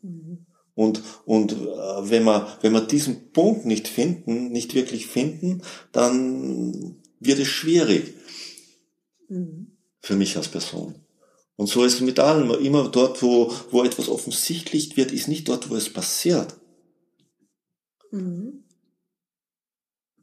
Mhm. 0.03 0.46
Und, 0.77 1.01
und 1.25 1.53
äh, 1.53 1.55
wenn, 1.55 2.23
wir, 2.23 2.47
wenn 2.61 2.73
wir 2.73 2.81
diesen 2.81 3.31
Punkt 3.31 3.65
nicht 3.65 3.87
finden, 3.87 4.51
nicht 4.51 4.75
wirklich 4.75 5.07
finden, 5.07 5.63
dann 5.91 6.97
wird 7.19 7.39
es 7.39 7.47
schwierig 7.47 8.13
mhm. 9.27 9.71
für 10.01 10.15
mich 10.15 10.37
als 10.37 10.49
Person. 10.49 10.93
Und 11.55 11.65
so 11.65 11.83
ist 11.83 11.95
es 11.95 12.01
mit 12.01 12.19
allem. 12.19 12.51
Immer 12.63 12.89
dort, 12.89 13.23
wo, 13.23 13.51
wo 13.71 13.83
etwas 13.83 14.07
offensichtlich 14.07 14.95
wird, 14.97 15.11
ist 15.11 15.27
nicht 15.27 15.49
dort, 15.49 15.71
wo 15.71 15.75
es 15.75 15.89
passiert. 15.89 16.55
Mhm 18.11 18.66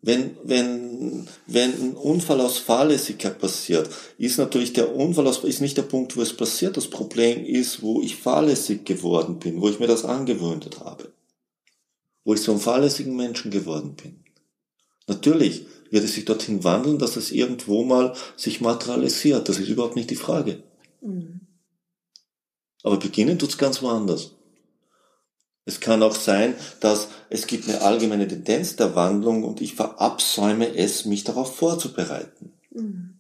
wenn, 0.07 0.37
wenn, 0.43 1.27
wenn 1.47 1.73
ein 1.73 1.97
Unfall 1.97 2.43
aus 2.43 2.59
Fahrlässigkeit 2.59 3.39
passiert, 3.39 3.89
ist 4.19 4.37
natürlich 4.37 4.75
der 4.75 4.95
Unfall 4.95 5.27
aus, 5.27 5.43
ist 5.45 5.63
nicht 5.63 5.79
der 5.79 5.83
Punkt, 5.83 6.15
wo 6.15 6.21
es 6.21 6.37
passiert. 6.37 6.77
Das 6.77 6.89
Problem 6.89 7.43
ist, 7.43 7.81
wo 7.81 8.03
ich 8.03 8.17
fahrlässig 8.17 8.85
geworden 8.85 9.39
bin, 9.39 9.63
wo 9.63 9.69
ich 9.71 9.81
mir 9.81 9.87
das 9.87 10.05
angewöhnt 10.05 10.69
habe. 10.81 11.11
Wo 12.23 12.35
ich 12.35 12.43
so 12.43 12.53
ein 12.53 12.61
fahrlässigen 12.61 13.17
Menschen 13.17 13.51
geworden 13.51 13.97
bin. 13.97 14.23
Natürlich 15.07 15.65
wird 15.91 16.05
es 16.05 16.15
sich 16.15 16.27
dorthin 16.27 16.65
wandeln, 16.65 16.99
dass 16.99 17.17
es 17.17 17.33
irgendwo 17.33 17.83
mal 17.83 18.15
sich 18.37 18.61
materialisiert. 18.61 19.49
Das 19.49 19.59
ist 19.59 19.69
überhaupt 19.69 19.97
nicht 19.97 20.11
die 20.11 20.17
Frage. 20.17 20.63
Mhm. 21.01 21.41
Aber 22.83 22.99
beginnen 22.99 23.39
tut's 23.39 23.57
ganz 23.57 23.81
woanders. 23.81 24.33
Es 25.67 25.81
kann 25.81 26.03
auch 26.03 26.15
sein, 26.15 26.55
dass 26.81 27.09
es 27.31 27.47
gibt 27.47 27.69
eine 27.69 27.81
allgemeine 27.81 28.29
Tendenz 28.29 28.77
der 28.77 28.95
Wandlung 28.95 29.45
und 29.45 29.63
ich 29.63 29.75
verabsäume 29.75 30.77
es, 30.77 31.07
mich 31.07 31.25
darauf 31.25 31.57
vorzubereiten. 31.57 32.53
Mhm. 32.71 33.11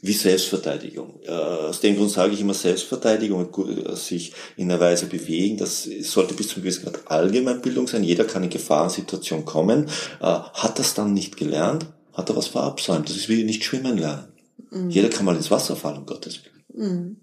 wie 0.00 0.12
Selbstverteidigung. 0.12 1.20
Äh, 1.24 1.30
aus 1.30 1.80
dem 1.80 1.96
Grund 1.96 2.10
sage 2.10 2.32
ich 2.32 2.40
immer 2.40 2.54
Selbstverteidigung 2.54 3.48
und 3.48 3.96
sich 3.96 4.32
in 4.56 4.70
einer 4.70 4.80
Weise 4.80 5.06
bewegen. 5.06 5.56
Das 5.56 5.84
sollte 6.02 6.34
bis 6.34 6.48
zum 6.48 6.62
gewissen 6.62 6.84
Grad 6.84 7.10
Allgemeinbildung 7.10 7.88
sein. 7.88 8.04
Jeder 8.04 8.24
kann 8.24 8.44
in 8.44 8.50
Gefahrensituation 8.50 9.44
kommen. 9.44 9.86
Äh, 10.20 10.24
hat 10.26 10.78
das 10.78 10.94
dann 10.94 11.12
nicht 11.12 11.36
gelernt, 11.36 11.86
hat 12.12 12.28
er 12.30 12.36
was 12.36 12.46
verabsäumt. 12.46 13.08
Das 13.08 13.16
ist 13.16 13.28
wie 13.28 13.42
nicht 13.44 13.64
schwimmen 13.64 13.98
lernen. 13.98 14.32
Mhm. 14.70 14.90
Jeder 14.90 15.08
kann 15.08 15.24
mal 15.24 15.36
ins 15.36 15.50
Wasser 15.50 15.76
fallen, 15.76 15.98
um 15.98 16.06
Gottes 16.06 16.40
Willen. 16.44 16.92
Mhm. 16.92 17.16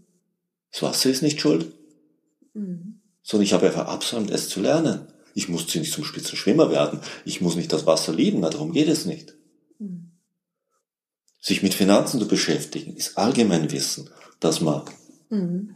Das 0.71 0.81
Wasser 0.81 1.09
ist 1.09 1.21
nicht 1.21 1.39
schuld. 1.39 1.71
Mhm. 2.53 2.92
Sondern 3.23 3.45
ich 3.45 3.53
habe 3.53 3.65
einfach 3.65 3.85
verabsäumt, 3.85 4.29
es 4.29 4.49
zu 4.49 4.61
lernen. 4.61 5.07
Ich 5.33 5.49
muss 5.49 5.73
nicht 5.73 5.91
zum 5.91 6.03
Spitzenschwimmer 6.03 6.69
werden. 6.69 6.99
Ich 7.25 7.41
muss 7.41 7.55
nicht 7.55 7.73
das 7.73 7.85
Wasser 7.87 8.13
lieben. 8.13 8.41
darum 8.41 8.71
geht 8.71 8.87
es 8.87 9.05
nicht. 9.05 9.33
Mhm. 9.79 10.11
Sich 11.39 11.63
mit 11.63 11.73
Finanzen 11.73 12.19
zu 12.19 12.27
beschäftigen, 12.27 12.95
ist 12.95 13.17
Allgemeinwissen, 13.17 14.09
das 14.39 14.61
man. 14.61 14.83
Mhm. 15.29 15.75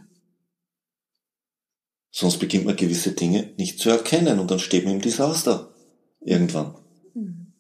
Sonst 2.11 2.37
beginnt 2.37 2.65
man 2.65 2.75
gewisse 2.75 3.11
Dinge 3.11 3.53
nicht 3.57 3.79
zu 3.79 3.89
erkennen 3.89 4.39
und 4.39 4.49
dann 4.51 4.59
steht 4.59 4.85
man 4.85 4.95
im 4.95 5.01
Desaster. 5.01 5.73
Irgendwann. 6.19 6.75
Mhm. 7.13 7.53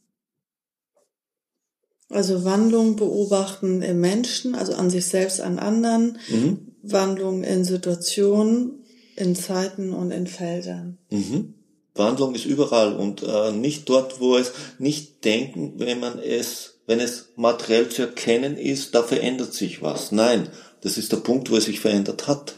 Also 2.09 2.45
Wandlung 2.45 2.95
beobachten 2.95 3.81
im 3.81 3.99
Menschen, 3.99 4.55
also 4.55 4.73
an 4.75 4.89
sich 4.89 5.05
selbst, 5.05 5.41
an 5.41 5.59
anderen, 5.59 6.17
mhm. 6.29 6.75
Wandlung 6.81 7.43
in 7.43 7.65
Situationen, 7.65 8.83
in 9.17 9.35
Zeiten 9.35 9.93
und 9.93 10.11
in 10.11 10.27
Feldern. 10.27 10.97
Mhm. 11.09 11.55
Wandlung 11.95 12.35
ist 12.35 12.45
überall 12.45 12.95
und 12.95 13.23
äh, 13.23 13.51
nicht 13.51 13.89
dort, 13.89 14.19
wo 14.19 14.37
es 14.37 14.53
nicht 14.77 15.25
denken, 15.25 15.73
wenn 15.77 15.99
man 15.99 16.19
es, 16.19 16.75
wenn 16.85 16.99
es 16.99 17.29
materiell 17.35 17.89
zu 17.89 18.03
erkennen 18.03 18.55
ist, 18.55 18.93
da 18.93 19.03
verändert 19.03 19.53
sich 19.53 19.81
was. 19.81 20.11
Nein, 20.11 20.47
das 20.81 20.97
ist 20.97 21.11
der 21.11 21.17
Punkt, 21.17 21.49
wo 21.49 21.57
es 21.57 21.65
sich 21.65 21.79
verändert 21.79 22.27
hat. 22.27 22.55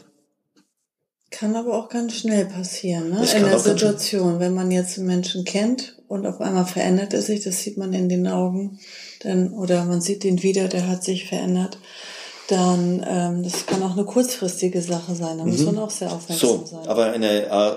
Kann 1.30 1.54
aber 1.54 1.78
auch 1.78 1.88
ganz 1.88 2.16
schnell 2.16 2.44
passieren, 2.46 3.10
ne? 3.10 3.24
In 3.34 3.44
der 3.44 3.58
Situation, 3.58 4.40
wenn 4.40 4.52
man 4.52 4.70
jetzt 4.70 4.98
einen 4.98 5.06
Menschen 5.06 5.44
kennt 5.44 5.96
und 6.08 6.26
auf 6.26 6.40
einmal 6.40 6.66
verändert 6.66 7.14
er 7.14 7.22
sich, 7.22 7.42
das 7.42 7.62
sieht 7.62 7.78
man 7.78 7.92
in 7.92 8.08
den 8.08 8.26
Augen, 8.26 8.80
dann, 9.22 9.52
oder 9.52 9.84
man 9.84 10.00
sieht 10.00 10.24
ihn 10.24 10.42
wieder, 10.42 10.66
der 10.66 10.88
hat 10.88 11.04
sich 11.04 11.28
verändert, 11.28 11.78
dann, 12.50 13.04
ähm, 13.08 13.42
das 13.42 13.66
kann 13.66 13.82
auch 13.82 13.92
eine 13.92 14.04
kurzfristige 14.04 14.82
Sache 14.82 15.14
sein, 15.14 15.38
da 15.38 15.44
mhm. 15.44 15.50
muss 15.52 15.64
man 15.64 15.78
auch 15.78 15.90
sehr 15.90 16.12
aufmerksam 16.12 16.48
so, 16.48 16.66
sein. 16.66 16.88
Aber 16.88 17.12
eine, 17.12 17.46
äh, 17.46 17.72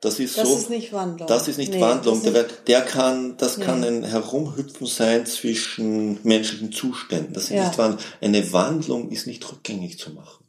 das 0.00 0.20
ist 0.20 0.36
das 0.36 0.46
so. 0.46 0.54
Das 0.54 0.62
ist 0.62 0.70
nicht 0.70 0.92
Wandlung. 0.92 1.26
Das 1.26 1.48
ist 1.48 1.56
nicht 1.56 1.72
nee, 1.72 1.80
Wandlung. 1.80 2.22
Der, 2.22 2.44
der, 2.66 2.82
kann, 2.82 3.36
das 3.38 3.56
nee. 3.56 3.64
kann 3.64 3.82
ein 3.82 4.04
Herumhüpfen 4.04 4.86
sein 4.86 5.26
zwischen 5.26 6.18
menschlichen 6.22 6.70
Zuständen. 6.70 7.32
Das 7.32 7.44
ist 7.44 7.50
ja. 7.50 7.66
nicht 7.66 7.78
Wandlung. 7.78 8.04
Eine 8.20 8.52
Wandlung 8.52 9.10
ist 9.10 9.26
nicht 9.26 9.50
rückgängig 9.50 9.98
zu 9.98 10.10
machen. 10.10 10.44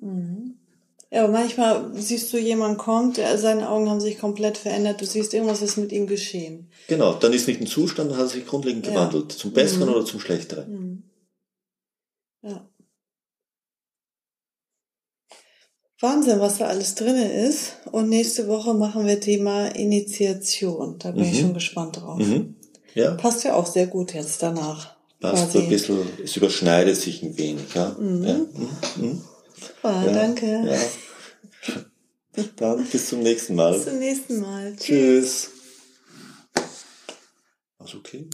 Mhm. 0.00 0.54
Ja, 1.10 1.24
aber 1.24 1.32
manchmal 1.32 1.90
siehst 1.94 2.32
du, 2.32 2.38
jemand 2.38 2.76
kommt, 2.76 3.16
der, 3.16 3.38
seine 3.38 3.70
Augen 3.70 3.88
haben 3.88 4.00
sich 4.00 4.18
komplett 4.18 4.58
verändert, 4.58 5.00
du 5.00 5.06
siehst, 5.06 5.32
irgendwas 5.32 5.62
ist 5.62 5.78
mit 5.78 5.90
ihm 5.90 6.06
geschehen. 6.06 6.70
Genau, 6.86 7.14
dann 7.14 7.32
ist 7.32 7.48
nicht 7.48 7.62
ein 7.62 7.66
Zustand, 7.66 8.10
dann 8.10 8.18
hat 8.18 8.26
er 8.26 8.28
sich 8.28 8.46
grundlegend 8.46 8.86
ja. 8.86 8.92
gewandelt. 8.92 9.32
Zum 9.32 9.52
Besseren 9.52 9.88
mhm. 9.88 9.94
oder 9.94 10.04
zum 10.04 10.20
Schlechteren. 10.20 10.70
Mhm. 10.70 11.02
Ja. 12.42 12.68
Wahnsinn, 16.00 16.38
was 16.40 16.58
da 16.58 16.66
alles 16.66 16.94
drinne 16.94 17.46
ist. 17.46 17.76
Und 17.90 18.08
nächste 18.08 18.46
Woche 18.46 18.74
machen 18.74 19.06
wir 19.06 19.20
Thema 19.20 19.68
Initiation. 19.68 20.98
Da 20.98 21.10
bin 21.10 21.24
mhm. 21.24 21.32
ich 21.32 21.40
schon 21.40 21.54
gespannt 21.54 21.96
drauf. 21.96 22.18
Mhm. 22.18 22.54
Ja. 22.94 23.14
Passt 23.14 23.44
ja 23.44 23.54
auch 23.54 23.66
sehr 23.66 23.86
gut 23.86 24.14
jetzt 24.14 24.42
danach. 24.42 24.96
Passt 25.20 25.52
so 25.52 25.58
ein 25.58 25.68
bisschen, 25.68 25.98
es 26.22 26.36
überschneidet 26.36 26.96
sich 26.96 27.22
ein 27.22 27.36
wenig, 27.36 27.74
ja. 27.74 27.96
Mhm. 27.98 28.24
ja. 28.24 28.34
Mhm. 28.34 28.68
mhm. 28.96 29.22
Super, 29.60 30.06
ja. 30.06 30.12
danke. 30.12 30.46
Ja. 30.64 32.44
Dann 32.56 32.84
bis 32.86 33.08
zum 33.08 33.20
nächsten 33.20 33.56
Mal. 33.56 33.72
Bis 33.72 33.84
zum 33.84 33.98
nächsten 33.98 34.40
Mal. 34.40 34.76
Tschüss. 34.76 34.84
Tschüss. 34.84 35.50
Alles 37.78 37.94
okay? 37.96 38.28